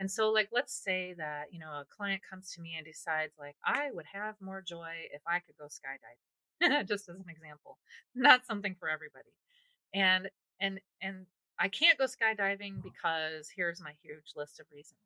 And 0.00 0.10
so, 0.10 0.30
like, 0.30 0.48
let's 0.52 0.74
say 0.74 1.14
that, 1.18 1.46
you 1.52 1.60
know, 1.60 1.70
a 1.70 1.86
client 1.96 2.22
comes 2.28 2.52
to 2.52 2.60
me 2.60 2.74
and 2.76 2.84
decides, 2.84 3.32
like, 3.38 3.56
I 3.64 3.90
would 3.92 4.06
have 4.12 4.34
more 4.40 4.60
joy 4.60 4.92
if 5.12 5.22
I 5.26 5.38
could 5.38 5.56
go 5.56 5.66
skydiving, 5.66 6.86
just 6.88 7.08
as 7.08 7.16
an 7.16 7.28
example, 7.28 7.78
not 8.14 8.44
something 8.44 8.74
for 8.78 8.88
everybody. 8.88 9.30
And, 9.94 10.30
and, 10.60 10.80
and 11.00 11.26
I 11.58 11.68
can't 11.68 11.98
go 11.98 12.06
skydiving 12.06 12.78
uh-huh. 12.78 12.88
because 12.92 13.50
here's 13.54 13.80
my 13.80 13.92
huge 14.02 14.32
list 14.34 14.58
of 14.58 14.66
reasons. 14.72 14.98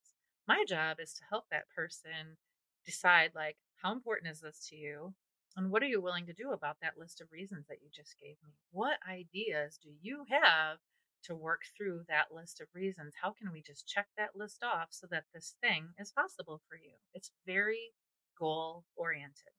My 0.46 0.64
job 0.66 0.96
is 1.00 1.12
to 1.14 1.24
help 1.28 1.44
that 1.50 1.68
person 1.76 2.38
decide, 2.86 3.32
like, 3.34 3.56
how 3.82 3.92
important 3.92 4.32
is 4.32 4.40
this 4.40 4.66
to 4.70 4.76
you? 4.76 5.12
And 5.56 5.70
what 5.70 5.82
are 5.82 5.86
you 5.86 6.00
willing 6.00 6.26
to 6.26 6.32
do 6.32 6.52
about 6.52 6.76
that 6.80 6.96
list 6.96 7.20
of 7.20 7.32
reasons 7.32 7.66
that 7.68 7.82
you 7.82 7.88
just 7.94 8.18
gave 8.20 8.36
me? 8.44 8.54
What 8.70 8.98
ideas 9.08 9.78
do 9.82 9.90
you 10.00 10.24
have 10.30 10.78
to 11.24 11.34
work 11.34 11.62
through 11.76 12.02
that 12.08 12.26
list 12.34 12.60
of 12.60 12.68
reasons? 12.74 13.14
How 13.20 13.32
can 13.32 13.52
we 13.52 13.62
just 13.62 13.86
check 13.86 14.06
that 14.16 14.36
list 14.36 14.62
off 14.62 14.88
so 14.90 15.06
that 15.10 15.24
this 15.34 15.54
thing 15.60 15.88
is 15.98 16.12
possible 16.12 16.60
for 16.68 16.76
you? 16.76 16.92
It's 17.14 17.32
very 17.46 17.92
goal 18.38 18.84
oriented. 18.96 19.52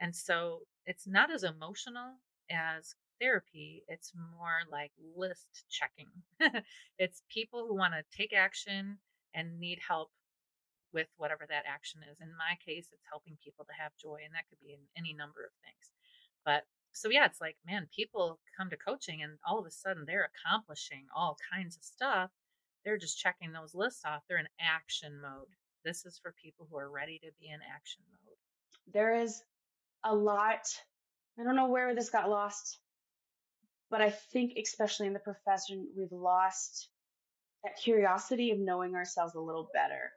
And 0.00 0.14
so 0.14 0.60
it's 0.84 1.06
not 1.06 1.32
as 1.32 1.42
emotional 1.42 2.16
as 2.50 2.94
therapy, 3.20 3.82
it's 3.88 4.12
more 4.14 4.60
like 4.70 4.92
list 5.16 5.64
checking. 5.70 6.10
it's 6.98 7.22
people 7.30 7.66
who 7.66 7.76
want 7.76 7.94
to 7.94 8.16
take 8.16 8.32
action 8.34 8.98
and 9.34 9.58
need 9.58 9.78
help 9.86 10.10
with 10.92 11.08
whatever 11.16 11.44
that 11.48 11.64
action 11.66 12.00
is. 12.10 12.20
In 12.20 12.28
my 12.36 12.56
case, 12.64 12.88
it's 12.92 13.08
helping 13.10 13.36
people 13.42 13.64
to 13.64 13.76
have 13.76 13.92
joy, 14.00 14.20
and 14.24 14.34
that 14.34 14.48
could 14.48 14.60
be 14.60 14.72
in 14.72 14.80
any 14.96 15.12
number 15.12 15.44
of 15.44 15.52
things. 15.64 15.92
But 16.44 16.64
so, 16.96 17.10
yeah, 17.10 17.26
it's 17.26 17.42
like, 17.42 17.56
man, 17.66 17.88
people 17.94 18.38
come 18.56 18.70
to 18.70 18.76
coaching 18.76 19.22
and 19.22 19.38
all 19.46 19.58
of 19.58 19.66
a 19.66 19.70
sudden 19.70 20.04
they're 20.06 20.30
accomplishing 20.32 21.04
all 21.14 21.36
kinds 21.52 21.76
of 21.76 21.84
stuff. 21.84 22.30
They're 22.84 22.96
just 22.96 23.18
checking 23.18 23.52
those 23.52 23.74
lists 23.74 24.02
off. 24.06 24.22
They're 24.28 24.38
in 24.38 24.48
action 24.58 25.20
mode. 25.20 25.48
This 25.84 26.06
is 26.06 26.18
for 26.22 26.34
people 26.42 26.66
who 26.70 26.78
are 26.78 26.90
ready 26.90 27.18
to 27.18 27.30
be 27.38 27.48
in 27.48 27.60
action 27.74 28.02
mode. 28.10 28.36
There 28.94 29.14
is 29.14 29.42
a 30.04 30.14
lot. 30.14 30.66
I 31.38 31.44
don't 31.44 31.56
know 31.56 31.68
where 31.68 31.94
this 31.94 32.08
got 32.08 32.30
lost, 32.30 32.78
but 33.90 34.00
I 34.00 34.08
think, 34.08 34.54
especially 34.56 35.06
in 35.06 35.12
the 35.12 35.18
profession, 35.18 35.88
we've 35.96 36.10
lost 36.10 36.88
that 37.62 37.76
curiosity 37.76 38.52
of 38.52 38.58
knowing 38.58 38.94
ourselves 38.94 39.34
a 39.34 39.40
little 39.40 39.68
better 39.74 40.12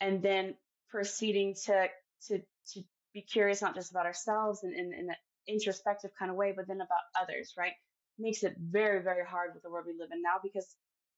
and 0.00 0.20
then 0.20 0.54
proceeding 0.88 1.54
to 1.66 1.88
to 2.28 2.38
to 2.72 2.82
be 3.14 3.22
curious 3.22 3.62
not 3.62 3.74
just 3.74 3.92
about 3.92 4.06
ourselves 4.06 4.62
and 4.64 4.74
in, 4.74 4.92
in 4.92 5.08
an 5.10 5.16
introspective 5.48 6.10
kind 6.18 6.30
of 6.30 6.36
way, 6.36 6.52
but 6.56 6.66
then 6.66 6.80
about 6.80 7.06
others, 7.20 7.54
right? 7.56 7.72
Makes 8.18 8.42
it 8.42 8.56
very, 8.58 9.02
very 9.02 9.24
hard 9.24 9.50
with 9.54 9.62
the 9.62 9.70
world 9.70 9.86
we 9.86 9.94
live 9.98 10.10
in 10.12 10.22
now 10.22 10.40
because 10.42 10.74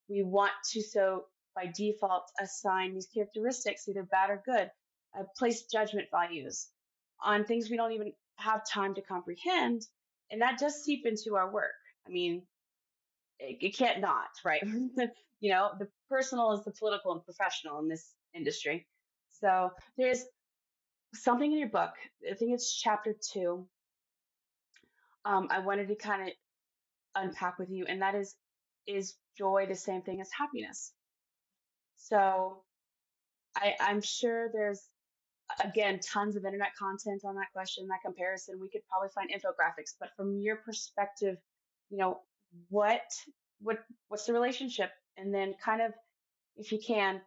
we 0.09 0.23
want 0.23 0.51
to 0.71 0.81
so 0.81 1.25
by 1.55 1.71
default 1.75 2.31
assign 2.39 2.93
these 2.93 3.07
characteristics, 3.13 3.87
either 3.87 4.03
bad 4.03 4.29
or 4.29 4.41
good, 4.45 4.69
uh, 5.17 5.23
place 5.37 5.63
judgment 5.63 6.07
values 6.11 6.69
on 7.21 7.43
things 7.43 7.69
we 7.69 7.77
don't 7.77 7.91
even 7.91 8.13
have 8.37 8.67
time 8.67 8.95
to 8.95 9.01
comprehend. 9.01 9.81
And 10.31 10.41
that 10.41 10.59
does 10.59 10.83
seep 10.83 11.05
into 11.05 11.35
our 11.35 11.51
work. 11.51 11.71
I 12.07 12.11
mean, 12.11 12.43
it, 13.39 13.57
it 13.61 13.77
can't 13.77 13.99
not, 13.99 14.29
right? 14.45 14.61
you 15.39 15.51
know, 15.51 15.71
the 15.79 15.87
personal 16.09 16.53
is 16.53 16.63
the 16.63 16.71
political 16.71 17.11
and 17.13 17.23
professional 17.23 17.79
in 17.79 17.87
this 17.87 18.13
industry. 18.33 18.87
So 19.41 19.71
there's 19.97 20.23
something 21.13 21.51
in 21.51 21.59
your 21.59 21.69
book. 21.69 21.91
I 22.29 22.35
think 22.35 22.53
it's 22.53 22.79
chapter 22.79 23.15
two. 23.31 23.67
Um, 25.25 25.47
I 25.51 25.59
wanted 25.59 25.87
to 25.89 25.95
kind 25.95 26.23
of 26.23 26.29
unpack 27.15 27.59
with 27.59 27.69
you, 27.69 27.85
and 27.87 28.01
that 28.01 28.15
is 28.15 28.35
is 28.87 29.15
joy 29.37 29.65
the 29.67 29.75
same 29.75 30.01
thing 30.01 30.21
as 30.21 30.29
happiness? 30.37 30.93
So 31.95 32.63
I, 33.55 33.75
I'm 33.79 34.01
sure 34.01 34.49
there's 34.53 34.81
again 35.63 35.99
tons 35.99 36.35
of 36.35 36.45
internet 36.45 36.75
content 36.77 37.21
on 37.25 37.35
that 37.35 37.51
question, 37.53 37.87
that 37.87 37.99
comparison. 38.05 38.59
We 38.61 38.69
could 38.69 38.81
probably 38.89 39.09
find 39.13 39.29
infographics, 39.29 39.95
but 39.99 40.09
from 40.15 40.39
your 40.39 40.57
perspective, 40.57 41.37
you 41.89 41.97
know, 41.97 42.19
what 42.69 43.01
what 43.61 43.79
what's 44.07 44.25
the 44.25 44.33
relationship? 44.33 44.91
And 45.17 45.33
then 45.33 45.53
kind 45.63 45.81
of, 45.81 45.91
if 46.55 46.71
you 46.71 46.79
can, 46.85 47.21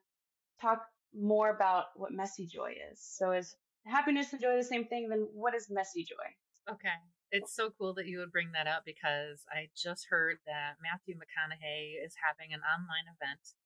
talk 0.61 0.83
more 1.15 1.51
about 1.55 1.87
what 1.97 2.13
messy 2.13 2.47
joy 2.47 2.75
is. 2.91 3.01
So 3.01 3.33
is 3.33 3.55
happiness 3.85 4.33
and 4.33 4.41
joy 4.41 4.57
the 4.57 4.65
same 4.65 4.87
thing? 4.87 5.09
Then 5.09 5.29
what 5.35 5.55
is 5.55 5.69
messy 5.71 6.05
joy? 6.05 6.73
Okay. 6.73 6.89
It's 7.33 7.57
so 7.57 7.73
cool 7.73 7.95
that 7.95 8.07
you 8.07 8.19
would 8.19 8.31
bring 8.31 8.53
that 8.53 8.69
up 8.69 8.85
because 8.85 9.49
I 9.49 9.73
just 9.75 10.09
heard 10.11 10.37
that 10.45 10.77
Matthew 10.85 11.17
McConaughey 11.17 11.97
is 12.05 12.13
having 12.21 12.53
an 12.53 12.61
online 12.61 13.09
event 13.09 13.57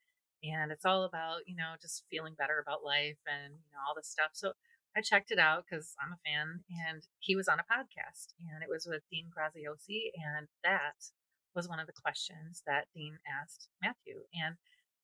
and 0.44 0.70
it's 0.70 0.84
all 0.84 1.02
about, 1.02 1.42
you 1.46 1.56
know, 1.56 1.74
just 1.82 2.04
feeling 2.08 2.38
better 2.38 2.62
about 2.62 2.84
life 2.84 3.18
and, 3.26 3.54
you 3.58 3.70
know, 3.74 3.82
all 3.82 3.94
this 3.96 4.06
stuff. 4.06 4.30
So 4.34 4.52
I 4.96 5.00
checked 5.00 5.32
it 5.32 5.40
out 5.40 5.64
because 5.66 5.96
I'm 5.98 6.14
a 6.14 6.22
fan 6.22 6.62
and 6.86 7.02
he 7.18 7.34
was 7.34 7.48
on 7.48 7.58
a 7.58 7.66
podcast 7.66 8.38
and 8.38 8.62
it 8.62 8.70
was 8.70 8.86
with 8.86 9.02
Dean 9.10 9.34
Graziosi 9.34 10.14
and 10.14 10.46
that 10.62 11.10
was 11.52 11.68
one 11.68 11.80
of 11.80 11.88
the 11.88 12.00
questions 12.00 12.62
that 12.68 12.86
Dean 12.94 13.18
asked 13.26 13.66
Matthew. 13.82 14.22
And 14.32 14.56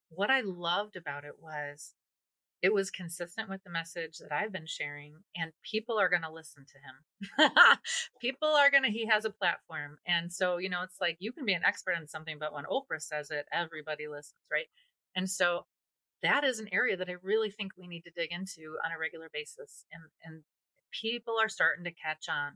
what 0.07 0.29
I 0.29 0.39
loved 0.39 0.95
about 0.95 1.25
it 1.25 1.35
was 1.37 1.95
it 2.63 2.73
was 2.73 2.89
consistent 2.89 3.49
with 3.49 3.61
the 3.65 3.69
message 3.69 4.19
that 4.19 4.31
I've 4.31 4.53
been 4.53 4.65
sharing, 4.65 5.15
and 5.35 5.51
people 5.69 5.99
are 5.99 6.07
going 6.07 6.21
to 6.21 6.31
listen 6.31 6.65
to 6.65 7.49
him. 7.49 7.51
people 8.21 8.47
are 8.47 8.71
going 8.71 8.83
to, 8.83 8.89
he 8.89 9.05
has 9.05 9.25
a 9.25 9.29
platform. 9.29 9.97
And 10.07 10.31
so, 10.31 10.57
you 10.57 10.69
know, 10.69 10.81
it's 10.81 11.01
like 11.01 11.17
you 11.19 11.33
can 11.33 11.43
be 11.43 11.51
an 11.53 11.65
expert 11.65 11.97
in 11.99 12.07
something, 12.07 12.37
but 12.39 12.53
when 12.53 12.63
Oprah 12.63 13.01
says 13.01 13.31
it, 13.31 13.47
everybody 13.51 14.07
listens, 14.07 14.39
right? 14.49 14.67
And 15.13 15.29
so 15.29 15.65
that 16.23 16.45
is 16.45 16.59
an 16.59 16.69
area 16.71 16.95
that 16.95 17.09
I 17.09 17.15
really 17.21 17.51
think 17.51 17.73
we 17.77 17.85
need 17.85 18.05
to 18.05 18.11
dig 18.15 18.31
into 18.31 18.77
on 18.85 18.93
a 18.95 18.99
regular 18.99 19.29
basis. 19.33 19.83
And, 19.91 20.03
and 20.23 20.43
people 20.93 21.35
are 21.41 21.49
starting 21.49 21.83
to 21.83 21.91
catch 21.91 22.29
on 22.29 22.53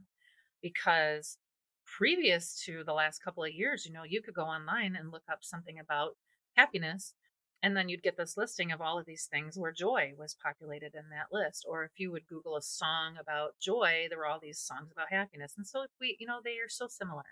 because 0.61 1.37
previous 1.85 2.63
to 2.65 2.85
the 2.85 2.93
last 2.93 3.21
couple 3.21 3.43
of 3.43 3.51
years, 3.51 3.85
you 3.85 3.91
know, 3.91 4.03
you 4.07 4.21
could 4.21 4.33
go 4.33 4.43
online 4.43 4.95
and 4.95 5.11
look 5.11 5.23
up 5.29 5.39
something 5.41 5.79
about 5.79 6.11
happiness 6.55 7.13
and 7.63 7.75
then 7.75 7.89
you'd 7.89 8.03
get 8.03 8.17
this 8.17 8.37
listing 8.37 8.71
of 8.71 8.81
all 8.81 8.99
of 8.99 9.05
these 9.05 9.25
things 9.25 9.57
where 9.57 9.71
joy 9.71 10.13
was 10.17 10.37
populated 10.41 10.93
in 10.93 11.09
that 11.09 11.31
list. 11.31 11.65
Or 11.67 11.83
if 11.83 11.91
you 11.97 12.11
would 12.11 12.27
Google 12.27 12.55
a 12.55 12.61
song 12.61 13.15
about 13.19 13.55
joy, 13.59 14.05
there 14.09 14.19
were 14.19 14.27
all 14.27 14.39
these 14.39 14.59
songs 14.59 14.91
about 14.91 15.11
happiness. 15.11 15.53
And 15.57 15.65
so 15.65 15.85
we, 15.99 16.17
you 16.19 16.27
know, 16.27 16.39
they 16.43 16.57
are 16.59 16.69
so 16.69 16.87
similar 16.87 17.25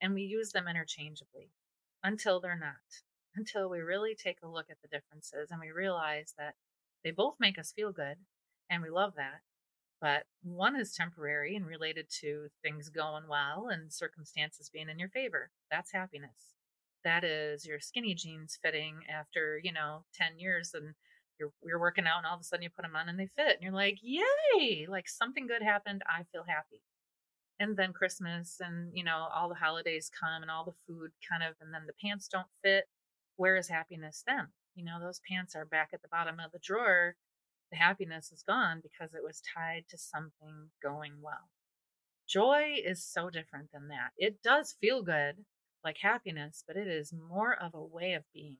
and 0.00 0.12
we 0.14 0.22
use 0.22 0.52
them 0.52 0.68
interchangeably 0.68 1.50
until 2.02 2.40
they're 2.40 2.58
not, 2.58 2.74
until 3.34 3.70
we 3.70 3.80
really 3.80 4.14
take 4.14 4.38
a 4.42 4.48
look 4.48 4.66
at 4.70 4.76
the 4.82 4.88
differences 4.88 5.50
and 5.50 5.60
we 5.60 5.70
realize 5.70 6.34
that 6.36 6.54
they 7.02 7.10
both 7.10 7.36
make 7.40 7.58
us 7.58 7.72
feel 7.72 7.92
good 7.92 8.16
and 8.68 8.82
we 8.82 8.90
love 8.90 9.14
that. 9.16 9.40
But 9.98 10.24
one 10.42 10.76
is 10.76 10.94
temporary 10.94 11.56
and 11.56 11.66
related 11.66 12.06
to 12.20 12.48
things 12.62 12.88
going 12.90 13.24
well 13.28 13.68
and 13.70 13.92
circumstances 13.92 14.70
being 14.70 14.88
in 14.88 14.98
your 14.98 15.10
favor. 15.10 15.50
That's 15.70 15.92
happiness 15.92 16.59
that 17.04 17.24
is 17.24 17.64
your 17.64 17.80
skinny 17.80 18.14
jeans 18.14 18.58
fitting 18.62 19.00
after 19.08 19.60
you 19.62 19.72
know 19.72 20.04
10 20.14 20.38
years 20.38 20.72
and 20.74 20.94
you're 21.38 21.52
you're 21.64 21.80
working 21.80 22.06
out 22.06 22.18
and 22.18 22.26
all 22.26 22.34
of 22.34 22.40
a 22.40 22.44
sudden 22.44 22.62
you 22.62 22.70
put 22.70 22.82
them 22.82 22.96
on 22.96 23.08
and 23.08 23.18
they 23.18 23.26
fit 23.26 23.54
and 23.56 23.62
you're 23.62 23.72
like 23.72 23.98
yay! 24.02 24.86
Like 24.88 25.08
something 25.08 25.46
good 25.46 25.62
happened 25.62 26.02
i 26.06 26.24
feel 26.32 26.44
happy. 26.46 26.82
And 27.58 27.76
then 27.76 27.92
christmas 27.92 28.56
and 28.60 28.90
you 28.94 29.04
know 29.04 29.28
all 29.34 29.48
the 29.48 29.54
holidays 29.54 30.10
come 30.18 30.42
and 30.42 30.50
all 30.50 30.64
the 30.64 30.78
food 30.86 31.10
kind 31.28 31.42
of 31.42 31.56
and 31.60 31.72
then 31.74 31.82
the 31.86 31.94
pants 32.00 32.28
don't 32.28 32.48
fit 32.62 32.84
where 33.36 33.56
is 33.56 33.68
happiness 33.68 34.22
then? 34.26 34.48
You 34.74 34.84
know 34.84 35.00
those 35.00 35.22
pants 35.26 35.56
are 35.56 35.64
back 35.64 35.90
at 35.94 36.02
the 36.02 36.08
bottom 36.08 36.38
of 36.38 36.52
the 36.52 36.58
drawer. 36.62 37.16
The 37.70 37.78
happiness 37.78 38.30
is 38.32 38.42
gone 38.42 38.82
because 38.82 39.14
it 39.14 39.22
was 39.24 39.40
tied 39.54 39.84
to 39.88 39.96
something 39.96 40.68
going 40.82 41.14
well. 41.22 41.48
Joy 42.28 42.76
is 42.84 43.02
so 43.02 43.30
different 43.30 43.72
than 43.72 43.88
that. 43.88 44.10
It 44.18 44.42
does 44.42 44.76
feel 44.78 45.02
good 45.02 45.36
like 45.84 45.98
happiness, 45.98 46.64
but 46.66 46.76
it 46.76 46.86
is 46.86 47.12
more 47.12 47.54
of 47.54 47.74
a 47.74 47.82
way 47.82 48.14
of 48.14 48.24
being. 48.32 48.58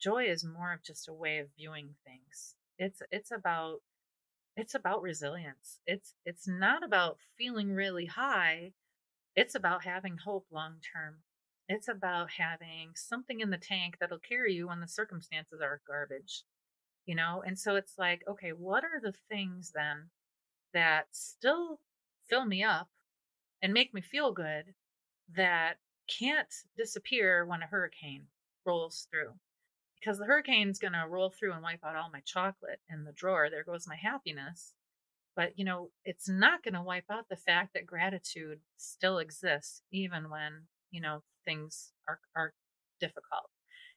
Joy 0.00 0.24
is 0.24 0.44
more 0.44 0.72
of 0.72 0.82
just 0.82 1.08
a 1.08 1.12
way 1.12 1.38
of 1.38 1.48
viewing 1.56 1.94
things. 2.04 2.54
It's 2.78 3.02
it's 3.10 3.30
about 3.30 3.80
it's 4.56 4.74
about 4.74 5.02
resilience. 5.02 5.80
It's 5.86 6.14
it's 6.24 6.48
not 6.48 6.82
about 6.82 7.18
feeling 7.36 7.72
really 7.72 8.06
high. 8.06 8.72
It's 9.36 9.54
about 9.54 9.84
having 9.84 10.18
hope 10.18 10.46
long 10.50 10.76
term. 10.94 11.18
It's 11.68 11.88
about 11.88 12.30
having 12.30 12.92
something 12.96 13.40
in 13.40 13.50
the 13.50 13.58
tank 13.58 13.96
that'll 14.00 14.18
carry 14.18 14.54
you 14.54 14.68
when 14.68 14.80
the 14.80 14.88
circumstances 14.88 15.60
are 15.62 15.82
garbage. 15.86 16.44
You 17.06 17.14
know, 17.14 17.42
and 17.46 17.58
so 17.58 17.76
it's 17.76 17.94
like, 17.98 18.22
okay, 18.28 18.50
what 18.50 18.84
are 18.84 19.00
the 19.02 19.14
things 19.28 19.72
then 19.74 20.10
that 20.74 21.06
still 21.12 21.80
fill 22.28 22.44
me 22.44 22.62
up 22.62 22.88
and 23.62 23.72
make 23.72 23.92
me 23.94 24.00
feel 24.00 24.32
good 24.32 24.74
that 25.36 25.76
can't 26.18 26.52
disappear 26.76 27.46
when 27.46 27.62
a 27.62 27.66
hurricane 27.66 28.26
rolls 28.66 29.06
through 29.10 29.32
because 30.00 30.18
the 30.18 30.24
hurricane's 30.24 30.78
going 30.78 30.94
to 30.94 31.06
roll 31.08 31.30
through 31.30 31.52
and 31.52 31.62
wipe 31.62 31.84
out 31.84 31.96
all 31.96 32.10
my 32.12 32.20
chocolate 32.24 32.80
in 32.88 33.04
the 33.04 33.12
drawer. 33.12 33.48
There 33.50 33.64
goes 33.64 33.86
my 33.86 33.96
happiness. 33.96 34.72
But, 35.36 35.58
you 35.58 35.64
know, 35.64 35.90
it's 36.04 36.28
not 36.28 36.62
going 36.62 36.74
to 36.74 36.82
wipe 36.82 37.04
out 37.10 37.28
the 37.28 37.36
fact 37.36 37.74
that 37.74 37.86
gratitude 37.86 38.58
still 38.76 39.18
exists, 39.18 39.82
even 39.92 40.28
when, 40.28 40.64
you 40.90 41.00
know, 41.00 41.22
things 41.44 41.92
are, 42.08 42.18
are 42.34 42.52
difficult. 42.98 43.48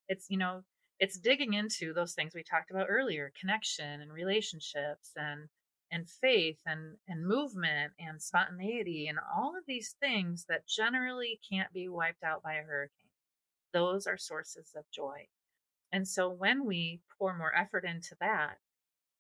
It's, 0.08 0.28
you 0.30 0.38
know, 0.38 0.62
it's 1.00 1.18
digging 1.18 1.54
into 1.54 1.94
those 1.94 2.14
things 2.14 2.34
we 2.36 2.44
talked 2.44 2.70
about 2.70 2.88
earlier 2.90 3.32
connection 3.40 4.02
and 4.02 4.14
relationships 4.14 5.12
and 5.16 5.50
and 5.94 6.08
faith 6.10 6.58
and, 6.66 6.98
and 7.08 7.26
movement 7.26 7.94
and 8.00 8.20
spontaneity 8.20 9.08
and 9.08 9.20
all 9.38 9.56
of 9.56 9.64
these 9.68 9.96
things 10.02 10.46
that 10.50 10.68
generally 10.68 11.40
can't 11.48 11.72
be 11.72 11.88
wiped 11.88 12.24
out 12.24 12.42
by 12.42 12.56
a 12.56 12.64
hurricane. 12.64 13.12
Those 13.74 14.08
are 14.08 14.18
sources 14.18 14.72
of 14.76 14.84
joy. 14.92 15.28
And 15.92 16.08
so 16.08 16.30
when 16.30 16.66
we 16.66 17.02
pour 17.20 17.38
more 17.38 17.56
effort 17.56 17.86
into 17.86 18.16
that, 18.20 18.58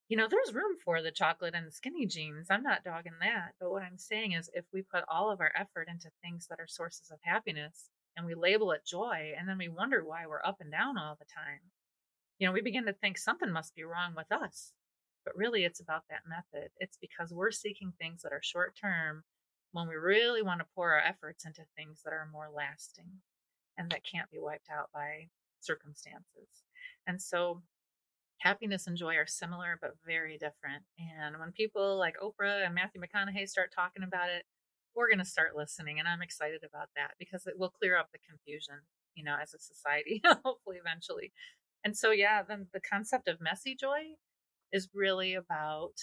you 0.09 0.17
know, 0.17 0.27
there's 0.27 0.53
room 0.53 0.75
for 0.83 1.01
the 1.01 1.11
chocolate 1.11 1.53
and 1.55 1.67
the 1.67 1.71
skinny 1.71 2.07
jeans. 2.07 2.47
I'm 2.49 2.63
not 2.63 2.83
dogging 2.83 3.13
that. 3.21 3.53
But 3.59 3.71
what 3.71 3.83
I'm 3.83 3.97
saying 3.97 4.33
is 4.33 4.49
if 4.53 4.65
we 4.73 4.81
put 4.81 5.03
all 5.07 5.31
of 5.31 5.39
our 5.39 5.51
effort 5.55 5.87
into 5.87 6.09
things 6.21 6.47
that 6.49 6.59
are 6.59 6.67
sources 6.67 7.11
of 7.11 7.19
happiness 7.21 7.89
and 8.17 8.25
we 8.25 8.35
label 8.35 8.71
it 8.71 8.85
joy, 8.85 9.33
and 9.37 9.47
then 9.47 9.57
we 9.57 9.69
wonder 9.69 10.03
why 10.03 10.25
we're 10.27 10.43
up 10.43 10.57
and 10.59 10.71
down 10.71 10.97
all 10.97 11.15
the 11.17 11.25
time, 11.25 11.59
you 12.39 12.47
know, 12.47 12.53
we 12.53 12.61
begin 12.61 12.85
to 12.85 12.93
think 12.93 13.17
something 13.17 13.51
must 13.51 13.75
be 13.75 13.83
wrong 13.83 14.13
with 14.15 14.31
us. 14.31 14.73
But 15.25 15.35
really, 15.35 15.63
it's 15.63 15.79
about 15.79 16.03
that 16.09 16.21
method. 16.27 16.69
It's 16.79 16.97
because 16.99 17.33
we're 17.33 17.51
seeking 17.51 17.93
things 17.99 18.21
that 18.21 18.33
are 18.33 18.41
short 18.43 18.75
term 18.79 19.23
when 19.71 19.87
we 19.87 19.95
really 19.95 20.41
want 20.41 20.59
to 20.59 20.67
pour 20.75 20.93
our 20.93 21.01
efforts 21.01 21.45
into 21.45 21.63
things 21.75 22.01
that 22.03 22.13
are 22.13 22.29
more 22.31 22.49
lasting 22.53 23.21
and 23.77 23.89
that 23.89 24.03
can't 24.03 24.29
be 24.31 24.39
wiped 24.39 24.69
out 24.71 24.89
by 24.93 25.29
circumstances. 25.59 26.63
And 27.07 27.21
so, 27.21 27.61
happiness 28.39 28.87
and 28.87 28.97
joy 28.97 29.15
are 29.15 29.27
similar 29.27 29.77
but 29.81 29.95
very 30.05 30.37
different. 30.37 30.83
And 30.99 31.39
when 31.39 31.51
people 31.53 31.97
like 31.97 32.15
Oprah 32.19 32.65
and 32.65 32.75
Matthew 32.75 33.01
McConaughey 33.01 33.47
start 33.47 33.71
talking 33.73 34.03
about 34.03 34.29
it, 34.29 34.43
we're 34.95 35.09
going 35.09 35.19
to 35.19 35.25
start 35.25 35.55
listening. 35.55 35.99
And 35.99 36.07
I'm 36.07 36.21
excited 36.21 36.61
about 36.63 36.89
that 36.95 37.11
because 37.17 37.47
it 37.47 37.57
will 37.57 37.69
clear 37.69 37.97
up 37.97 38.09
the 38.11 38.19
confusion, 38.27 38.75
you 39.15 39.23
know, 39.23 39.35
as 39.41 39.53
a 39.53 39.59
society, 39.59 40.21
hopefully, 40.43 40.77
eventually. 40.77 41.31
And 41.83 41.97
so, 41.97 42.11
yeah, 42.11 42.43
then 42.43 42.67
the 42.73 42.79
concept 42.79 43.27
of 43.27 43.41
messy 43.41 43.75
joy 43.75 44.15
is 44.73 44.89
really 44.93 45.35
about 45.35 45.93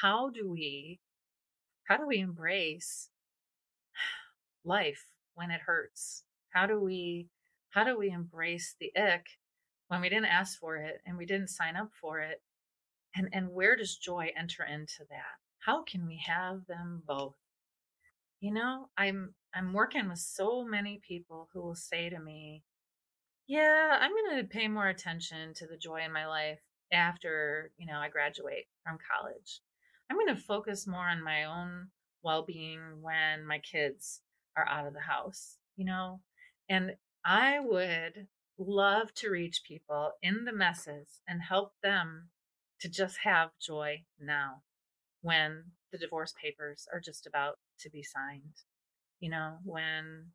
how 0.00 0.30
do 0.30 0.48
we 0.48 1.00
how 1.84 1.96
do 1.96 2.06
we 2.06 2.20
embrace 2.20 3.10
life 4.64 5.04
when 5.34 5.50
it 5.50 5.60
hurts? 5.60 6.22
How 6.50 6.66
do 6.66 6.80
we 6.80 7.26
how 7.70 7.84
do 7.84 7.98
we 7.98 8.10
embrace 8.10 8.76
the 8.80 8.92
ick 8.96 9.26
when 9.88 10.00
we 10.00 10.08
didn't 10.08 10.26
ask 10.26 10.58
for 10.58 10.76
it 10.76 11.00
and 11.04 11.18
we 11.18 11.26
didn't 11.26 11.48
sign 11.48 11.76
up 11.76 11.90
for 12.00 12.20
it? 12.20 12.40
And 13.16 13.28
and 13.32 13.50
where 13.50 13.76
does 13.76 13.96
joy 13.96 14.30
enter 14.38 14.64
into 14.64 15.04
that? 15.10 15.36
How 15.58 15.82
can 15.82 16.06
we 16.06 16.22
have 16.26 16.66
them 16.66 17.02
both? 17.06 17.34
You 18.40 18.54
know 18.54 18.88
i'm 18.96 19.34
i'm 19.54 19.72
working 19.74 20.08
with 20.08 20.18
so 20.18 20.64
many 20.64 21.00
people 21.06 21.48
who 21.52 21.60
will 21.60 21.74
say 21.74 22.08
to 22.08 22.18
me 22.18 22.62
yeah 23.46 23.98
i'm 24.00 24.12
going 24.12 24.40
to 24.40 24.48
pay 24.48 24.66
more 24.66 24.88
attention 24.88 25.52
to 25.54 25.66
the 25.66 25.76
joy 25.76 26.00
in 26.02 26.12
my 26.12 26.26
life 26.26 26.60
after, 26.92 27.70
you 27.78 27.86
know, 27.86 27.98
I 27.98 28.08
graduate 28.08 28.66
from 28.84 28.98
college. 28.98 29.60
I'm 30.10 30.16
going 30.16 30.34
to 30.34 30.42
focus 30.42 30.86
more 30.86 31.08
on 31.08 31.22
my 31.22 31.44
own 31.44 31.88
well-being 32.22 32.80
when 33.00 33.46
my 33.46 33.58
kids 33.58 34.20
are 34.56 34.66
out 34.66 34.86
of 34.86 34.94
the 34.94 35.00
house, 35.00 35.56
you 35.76 35.84
know? 35.84 36.20
And 36.68 36.96
I 37.24 37.60
would 37.60 38.26
love 38.58 39.14
to 39.14 39.30
reach 39.30 39.62
people 39.66 40.12
in 40.22 40.44
the 40.44 40.52
messes 40.52 41.20
and 41.28 41.40
help 41.42 41.72
them 41.82 42.28
to 42.80 42.88
just 42.88 43.18
have 43.24 43.50
joy 43.60 44.02
now 44.20 44.62
when 45.22 45.64
the 45.92 45.98
divorce 45.98 46.34
papers 46.40 46.86
are 46.92 47.00
just 47.00 47.26
about 47.26 47.58
to 47.80 47.90
be 47.90 48.02
signed. 48.02 48.64
You 49.20 49.30
know, 49.30 49.58
when 49.64 50.26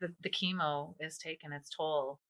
the, 0.00 0.12
the 0.22 0.30
chemo 0.30 0.94
is 1.00 1.16
taking 1.18 1.52
its 1.52 1.70
toll 1.70 2.20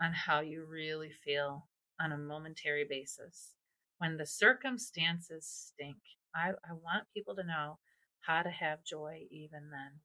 on 0.00 0.12
how 0.12 0.40
you 0.40 0.64
really 0.68 1.10
feel 1.10 1.66
on 2.00 2.12
a 2.12 2.18
momentary 2.18 2.84
basis. 2.88 3.52
When 3.98 4.16
the 4.16 4.26
circumstances 4.26 5.46
stink, 5.46 5.96
I, 6.34 6.50
I 6.68 6.72
want 6.72 7.08
people 7.14 7.34
to 7.36 7.44
know 7.44 7.78
how 8.20 8.42
to 8.42 8.50
have 8.50 8.84
joy 8.84 9.26
even 9.30 9.70
then. 9.70 10.00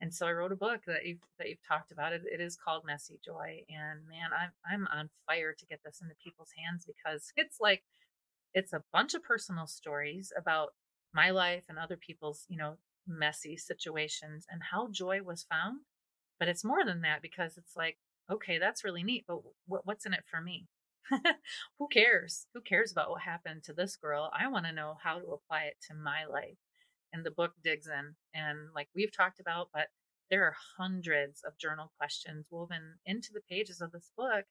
And 0.00 0.14
so 0.14 0.26
I 0.26 0.32
wrote 0.32 0.52
a 0.52 0.56
book 0.56 0.80
that 0.86 1.04
you've 1.04 1.20
that 1.38 1.48
you've 1.48 1.66
talked 1.66 1.92
about. 1.92 2.12
It, 2.12 2.22
it 2.30 2.40
is 2.40 2.56
called 2.56 2.84
Messy 2.86 3.20
Joy, 3.24 3.64
and 3.68 4.00
man, 4.08 4.30
I'm 4.32 4.52
I'm 4.64 4.88
on 4.88 5.10
fire 5.26 5.54
to 5.58 5.66
get 5.66 5.80
this 5.84 6.00
into 6.00 6.14
people's 6.24 6.52
hands 6.56 6.86
because 6.86 7.32
it's 7.36 7.58
like 7.60 7.82
it's 8.54 8.72
a 8.72 8.82
bunch 8.92 9.14
of 9.14 9.22
personal 9.22 9.66
stories 9.66 10.32
about 10.36 10.70
my 11.14 11.30
life 11.30 11.64
and 11.68 11.78
other 11.78 11.96
people's 11.96 12.46
you 12.48 12.56
know 12.56 12.76
messy 13.06 13.56
situations 13.56 14.46
and 14.50 14.62
how 14.70 14.88
joy 14.90 15.20
was 15.22 15.44
found. 15.50 15.80
But 16.38 16.48
it's 16.48 16.64
more 16.64 16.84
than 16.84 17.02
that 17.02 17.20
because 17.22 17.58
it's 17.58 17.76
like 17.76 17.98
okay, 18.30 18.58
that's 18.58 18.84
really 18.84 19.02
neat, 19.02 19.24
but 19.26 19.42
w- 19.68 19.82
what's 19.84 20.06
in 20.06 20.14
it 20.14 20.24
for 20.30 20.40
me? 20.40 20.66
Who 21.78 21.88
cares? 21.88 22.46
Who 22.54 22.60
cares 22.60 22.92
about 22.92 23.10
what 23.10 23.22
happened 23.22 23.62
to 23.64 23.72
this 23.72 23.96
girl? 23.96 24.30
I 24.38 24.48
want 24.48 24.66
to 24.66 24.72
know 24.72 24.94
how 25.02 25.18
to 25.18 25.26
apply 25.26 25.64
it 25.64 25.76
to 25.88 25.94
my 25.94 26.24
life. 26.26 26.58
And 27.12 27.24
the 27.24 27.30
book 27.30 27.52
digs 27.62 27.86
in. 27.86 28.14
And 28.34 28.58
like 28.74 28.88
we've 28.94 29.14
talked 29.14 29.40
about, 29.40 29.68
but 29.74 29.88
there 30.30 30.44
are 30.44 30.54
hundreds 30.78 31.42
of 31.44 31.58
journal 31.58 31.90
questions 31.98 32.46
woven 32.50 32.98
into 33.04 33.30
the 33.32 33.42
pages 33.48 33.80
of 33.80 33.90
this 33.90 34.12
book 34.16 34.44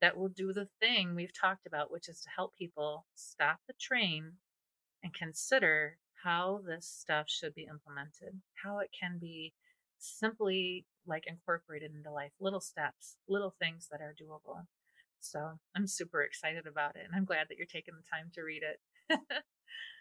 that 0.00 0.16
will 0.16 0.28
do 0.28 0.52
the 0.52 0.68
thing 0.80 1.14
we've 1.14 1.32
talked 1.38 1.66
about, 1.66 1.90
which 1.90 2.08
is 2.08 2.20
to 2.20 2.30
help 2.36 2.54
people 2.58 3.06
stop 3.14 3.58
the 3.66 3.74
train 3.80 4.32
and 5.02 5.14
consider 5.14 5.96
how 6.22 6.60
this 6.66 6.86
stuff 6.86 7.26
should 7.28 7.54
be 7.54 7.66
implemented, 7.70 8.40
how 8.62 8.78
it 8.78 8.90
can 8.98 9.18
be 9.18 9.54
simply 9.98 10.86
like 11.06 11.24
incorporated 11.26 11.92
into 11.94 12.10
life, 12.10 12.32
little 12.40 12.60
steps, 12.60 13.16
little 13.28 13.54
things 13.58 13.88
that 13.90 14.00
are 14.00 14.14
doable. 14.14 14.66
So 15.24 15.56
I'm 15.74 15.86
super 15.86 16.22
excited 16.22 16.66
about 16.68 16.96
it. 16.96 17.08
And 17.08 17.16
I'm 17.16 17.24
glad 17.24 17.48
that 17.48 17.56
you're 17.56 17.70
taking 17.70 17.94
the 17.96 18.04
time 18.04 18.28
to 18.36 18.44
read 18.44 18.60
it. 18.60 18.76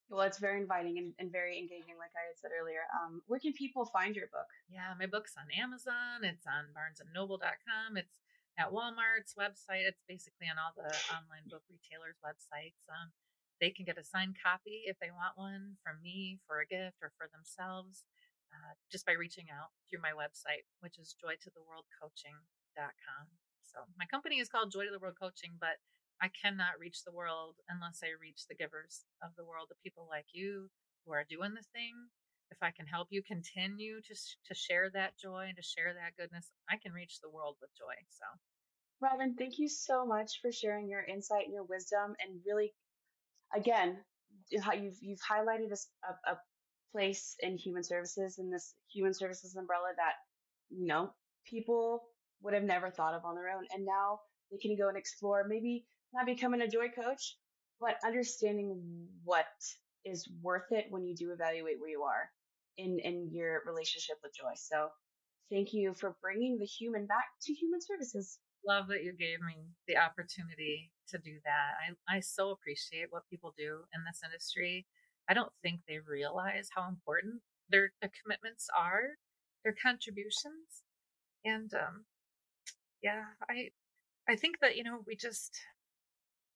well, 0.10 0.28
it's 0.28 0.40
very 0.40 0.60
inviting 0.60 1.00
and, 1.00 1.14
and, 1.20 1.32
very 1.32 1.58
engaging, 1.58 1.96
like 1.96 2.12
I 2.12 2.28
had 2.28 2.36
said 2.36 2.52
earlier. 2.52 2.84
Um, 2.92 3.24
where 3.28 3.40
can 3.40 3.54
people 3.56 3.88
find 3.88 4.16
your 4.16 4.28
book? 4.36 4.52
Yeah, 4.68 4.92
my 5.00 5.08
book's 5.08 5.40
on 5.40 5.48
Amazon. 5.56 6.28
It's 6.28 6.44
on 6.44 6.76
barnesandnoble.com. 6.76 7.96
It's 7.96 8.20
at 8.60 8.76
Walmart's 8.76 9.40
website. 9.40 9.88
It's 9.88 10.04
basically 10.08 10.52
on 10.52 10.60
all 10.60 10.76
the 10.76 10.92
online 11.10 11.48
book 11.48 11.64
retailers' 11.72 12.20
websites. 12.20 12.84
Um, 12.92 13.16
they 13.64 13.72
can 13.72 13.88
get 13.88 13.98
a 13.98 14.04
signed 14.04 14.36
copy 14.36 14.84
if 14.92 15.00
they 15.00 15.10
want 15.10 15.40
one 15.40 15.80
from 15.80 16.04
me 16.04 16.44
for 16.46 16.60
a 16.60 16.68
gift 16.68 17.00
or 17.00 17.16
for 17.16 17.32
themselves 17.32 18.04
uh, 18.52 18.76
just 18.92 19.08
by 19.08 19.16
reaching 19.16 19.48
out 19.50 19.72
through 19.90 20.04
my 20.04 20.12
website, 20.12 20.68
which 20.84 21.00
is 21.00 21.16
joytotheworldcoaching.com. 21.18 23.26
So 23.74 23.82
my 23.98 24.06
company 24.06 24.38
is 24.38 24.50
called 24.50 24.72
Joy 24.72 24.86
to 24.86 24.92
the 24.94 25.00
World 25.00 25.18
Coaching, 25.20 25.58
but 25.60 25.82
I 26.22 26.30
cannot 26.30 26.80
reach 26.80 27.04
the 27.04 27.12
world 27.12 27.58
unless 27.70 28.06
I 28.06 28.14
reach 28.22 28.46
the 28.48 28.56
givers 28.56 29.04
of 29.26 29.34
the 29.36 29.44
world, 29.44 29.68
the 29.70 29.82
people 29.84 30.06
like 30.08 30.30
you 30.32 30.70
who 31.06 31.14
are 31.14 31.26
doing 31.28 31.54
the 31.58 31.66
thing. 31.74 31.94
If 32.52 32.62
I 32.62 32.70
can 32.70 32.86
help 32.86 33.08
you 33.10 33.24
continue 33.24 34.00
to 34.00 34.14
to 34.14 34.54
share 34.54 34.92
that 34.94 35.18
joy 35.18 35.46
and 35.50 35.58
to 35.58 35.64
share 35.64 35.94
that 35.94 36.16
goodness, 36.22 36.52
I 36.70 36.78
can 36.78 36.94
reach 36.94 37.18
the 37.20 37.34
world 37.34 37.58
with 37.60 37.74
joy. 37.74 37.98
So, 38.14 38.26
Robin, 39.02 39.34
thank 39.34 39.58
you 39.58 39.68
so 39.68 40.06
much 40.06 40.40
for 40.40 40.52
sharing 40.52 40.88
your 40.88 41.02
insight 41.02 41.46
and 41.46 41.54
your 41.54 41.66
wisdom, 41.66 42.14
and 42.22 42.40
really, 42.46 42.74
again, 43.56 43.98
you've 44.50 45.02
you've 45.02 45.26
highlighted 45.26 45.74
a, 45.74 46.32
a, 46.32 46.38
place 46.92 47.36
in 47.40 47.58
human 47.58 47.84
services 47.84 48.38
in 48.38 48.52
this 48.52 48.76
human 48.88 49.16
services 49.16 49.56
umbrella 49.56 49.90
that 49.98 50.14
you 50.70 50.86
know 50.86 51.10
people 51.44 52.04
would 52.44 52.54
have 52.54 52.64
never 52.64 52.92
thought 52.92 53.16
of 53.16 53.26
on 53.26 53.36
their 53.36 53.50
own. 53.50 53.66
And 53.74 53.86
now 53.86 54.20
they 54.52 54.58
can 54.58 54.78
go 54.78 54.90
and 54.90 54.98
explore 54.98 55.46
maybe 55.48 55.86
not 56.14 56.26
becoming 56.26 56.62
a 56.62 56.68
joy 56.68 56.90
coach 56.90 57.38
but 57.84 57.98
understanding 58.06 58.80
what 59.26 59.46
is 60.06 60.28
worth 60.42 60.72
it 60.72 60.86
when 60.90 61.06
you 61.06 61.14
do 61.16 61.32
evaluate 61.32 61.80
where 61.80 61.90
you 61.90 62.02
are 62.04 62.30
in 62.78 62.98
in 63.04 63.30
your 63.32 63.62
relationship 63.68 64.16
with 64.24 64.34
joy. 64.34 64.54
So 64.56 64.88
thank 65.52 65.74
you 65.74 65.94
for 65.94 66.16
bringing 66.22 66.58
the 66.58 66.66
human 66.66 67.06
back 67.06 67.26
to 67.44 67.54
human 67.54 67.82
services. 67.82 68.40
Love 68.66 68.88
that 68.88 69.04
you 69.04 69.12
gave 69.12 69.42
me 69.42 69.68
the 69.88 69.98
opportunity 69.98 70.92
to 71.10 71.18
do 71.18 71.36
that. 71.44 71.72
I 71.84 72.18
i 72.18 72.20
so 72.22 72.52
appreciate 72.52 73.08
what 73.10 73.30
people 73.30 73.54
do 73.58 73.84
in 73.94 74.02
this 74.08 74.22
industry. 74.24 74.88
I 75.30 75.34
don't 75.34 75.52
think 75.62 75.82
they 75.88 76.00
realize 76.00 76.70
how 76.74 76.88
important 76.88 77.42
their, 77.70 77.92
their 78.02 78.12
commitments 78.24 78.68
are, 78.78 79.20
their 79.64 79.76
contributions. 79.82 80.84
And 81.46 81.74
um, 81.74 82.06
yeah, 83.04 83.24
I 83.50 83.70
I 84.30 84.36
think 84.36 84.60
that 84.62 84.78
you 84.78 84.84
know 84.84 85.04
we 85.06 85.16
just 85.16 85.60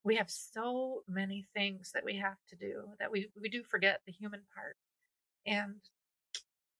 we 0.04 0.16
have 0.16 0.30
so 0.30 1.02
many 1.08 1.46
things 1.54 1.90
that 1.94 2.04
we 2.04 2.16
have 2.16 2.38
to 2.48 2.56
do 2.56 2.84
that 3.00 3.10
we 3.10 3.28
we 3.40 3.48
do 3.48 3.62
forget 3.64 4.00
the 4.06 4.12
human 4.12 4.42
part. 4.54 4.76
And 5.46 5.80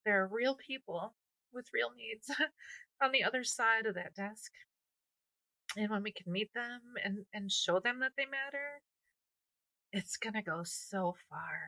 there 0.05 0.23
are 0.23 0.29
real 0.29 0.57
people 0.57 1.15
with 1.53 1.67
real 1.75 1.91
needs 1.97 2.31
on 3.03 3.13
the 3.13 3.25
other 3.25 3.45
side 3.45 3.87
of 3.87 3.95
that 3.95 4.15
desk. 4.15 4.53
And 5.77 5.91
when 5.91 6.03
we 6.03 6.13
can 6.13 6.33
meet 6.33 6.53
them 6.55 6.81
and, 7.05 7.27
and 7.35 7.53
show 7.53 7.79
them 7.81 8.01
that 8.01 8.13
they 8.17 8.25
matter, 8.27 8.81
it's 9.93 10.17
gonna 10.17 10.43
go 10.43 10.63
so 10.65 11.15
far. 11.29 11.61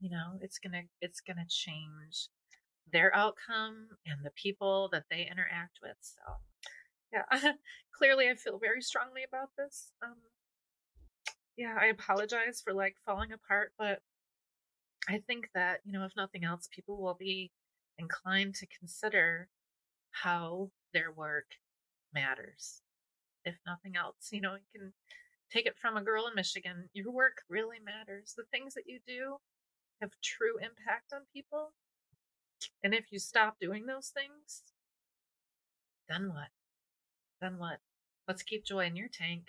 You 0.00 0.10
know, 0.10 0.38
it's 0.40 0.58
gonna 0.58 0.82
it's 1.00 1.20
gonna 1.20 1.46
change 1.48 2.28
their 2.92 3.14
outcome 3.14 3.88
and 4.06 4.24
the 4.24 4.32
people 4.32 4.88
that 4.92 5.04
they 5.10 5.28
interact 5.30 5.78
with. 5.82 5.96
So 6.00 6.20
yeah, 7.12 7.52
clearly 7.96 8.28
I 8.28 8.34
feel 8.34 8.58
very 8.58 8.82
strongly 8.82 9.22
about 9.26 9.50
this. 9.56 9.92
Um 10.02 10.16
yeah, 11.56 11.76
I 11.80 11.86
apologize 11.86 12.62
for 12.64 12.72
like 12.72 12.96
falling 13.04 13.32
apart, 13.32 13.72
but 13.78 14.00
I 15.08 15.18
think 15.26 15.48
that, 15.54 15.80
you 15.84 15.92
know, 15.92 16.04
if 16.04 16.12
nothing 16.16 16.44
else, 16.44 16.68
people 16.72 17.00
will 17.00 17.16
be 17.18 17.50
inclined 17.98 18.54
to 18.56 18.66
consider 18.78 19.48
how 20.12 20.70
their 20.94 21.10
work 21.12 21.46
matters. 22.14 22.82
If 23.44 23.56
nothing 23.66 23.96
else, 23.96 24.28
you 24.30 24.40
know, 24.40 24.54
you 24.54 24.80
can 24.80 24.92
take 25.50 25.66
it 25.66 25.76
from 25.76 25.96
a 25.96 26.02
girl 26.02 26.26
in 26.26 26.34
Michigan. 26.34 26.88
Your 26.92 27.10
work 27.10 27.42
really 27.48 27.78
matters. 27.84 28.34
The 28.36 28.44
things 28.50 28.74
that 28.74 28.84
you 28.86 29.00
do 29.06 29.36
have 30.00 30.10
true 30.22 30.56
impact 30.58 31.12
on 31.12 31.22
people. 31.32 31.72
And 32.82 32.94
if 32.94 33.06
you 33.10 33.18
stop 33.18 33.56
doing 33.60 33.86
those 33.86 34.08
things, 34.08 34.62
then 36.08 36.28
what? 36.28 36.48
Then 37.42 37.58
what? 37.58 37.80
Let's 38.28 38.44
keep 38.44 38.64
joy 38.64 38.86
in 38.86 38.94
your 38.94 39.08
tank 39.08 39.48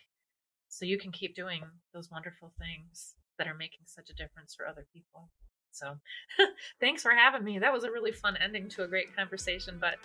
so 0.68 0.84
you 0.84 0.98
can 0.98 1.12
keep 1.12 1.36
doing 1.36 1.62
those 1.94 2.10
wonderful 2.10 2.52
things 2.58 3.14
that 3.38 3.48
are 3.48 3.54
making 3.54 3.86
such 3.86 4.10
a 4.10 4.16
difference 4.16 4.56
for 4.56 4.68
other 4.68 4.88
people. 4.92 5.30
So, 5.72 5.98
thanks 6.80 7.04
for 7.04 7.12
having 7.12 7.44
me. 7.44 7.60
That 7.60 7.72
was 7.72 7.84
a 7.84 7.92
really 7.92 8.12
fun 8.12 8.36
ending 8.38 8.68
to 8.70 8.84
a 8.84 8.88
great 8.88 9.16
conversation. 9.16 9.78
But 9.80 9.98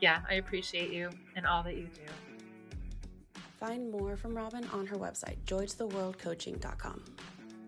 yeah, 0.00 0.20
I 0.30 0.34
appreciate 0.34 0.92
you 0.92 1.10
and 1.36 1.44
all 1.44 1.64
that 1.64 1.76
you 1.76 1.88
do. 1.94 2.02
Find 3.58 3.90
more 3.90 4.16
from 4.16 4.36
Robin 4.36 4.64
on 4.72 4.86
her 4.86 4.96
website, 4.96 5.36
joytotheworldcoaching.com. 5.46 7.04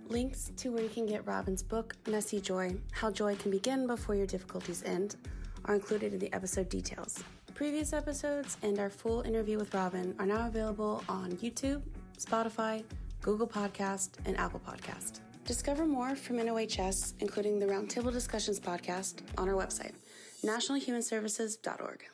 Links 0.08 0.52
to 0.56 0.70
where 0.70 0.82
you 0.82 0.88
can 0.88 1.06
get 1.06 1.26
Robin's 1.26 1.62
book, 1.62 1.96
Messy 2.08 2.40
Joy 2.40 2.76
How 2.92 3.10
Joy 3.10 3.34
Can 3.36 3.50
Begin 3.50 3.86
Before 3.86 4.14
Your 4.14 4.26
Difficulties 4.26 4.82
End, 4.84 5.16
are 5.64 5.74
included 5.74 6.12
in 6.12 6.18
the 6.18 6.32
episode 6.32 6.68
details. 6.68 7.24
Previous 7.54 7.92
episodes 7.92 8.56
and 8.62 8.80
our 8.80 8.90
full 8.90 9.22
interview 9.22 9.58
with 9.58 9.72
Robin 9.72 10.12
are 10.18 10.26
now 10.26 10.48
available 10.48 11.04
on 11.08 11.30
YouTube, 11.36 11.82
Spotify, 12.18 12.82
Google 13.22 13.46
Podcast, 13.46 14.10
and 14.24 14.36
Apple 14.38 14.60
Podcast. 14.60 15.20
Discover 15.44 15.86
more 15.86 16.16
from 16.16 16.38
NOHS, 16.38 17.14
including 17.20 17.60
the 17.60 17.66
Roundtable 17.66 18.12
Discussions 18.12 18.58
podcast, 18.58 19.20
on 19.38 19.48
our 19.48 19.54
website, 19.54 19.92
nationalhumanservices.org. 20.44 22.13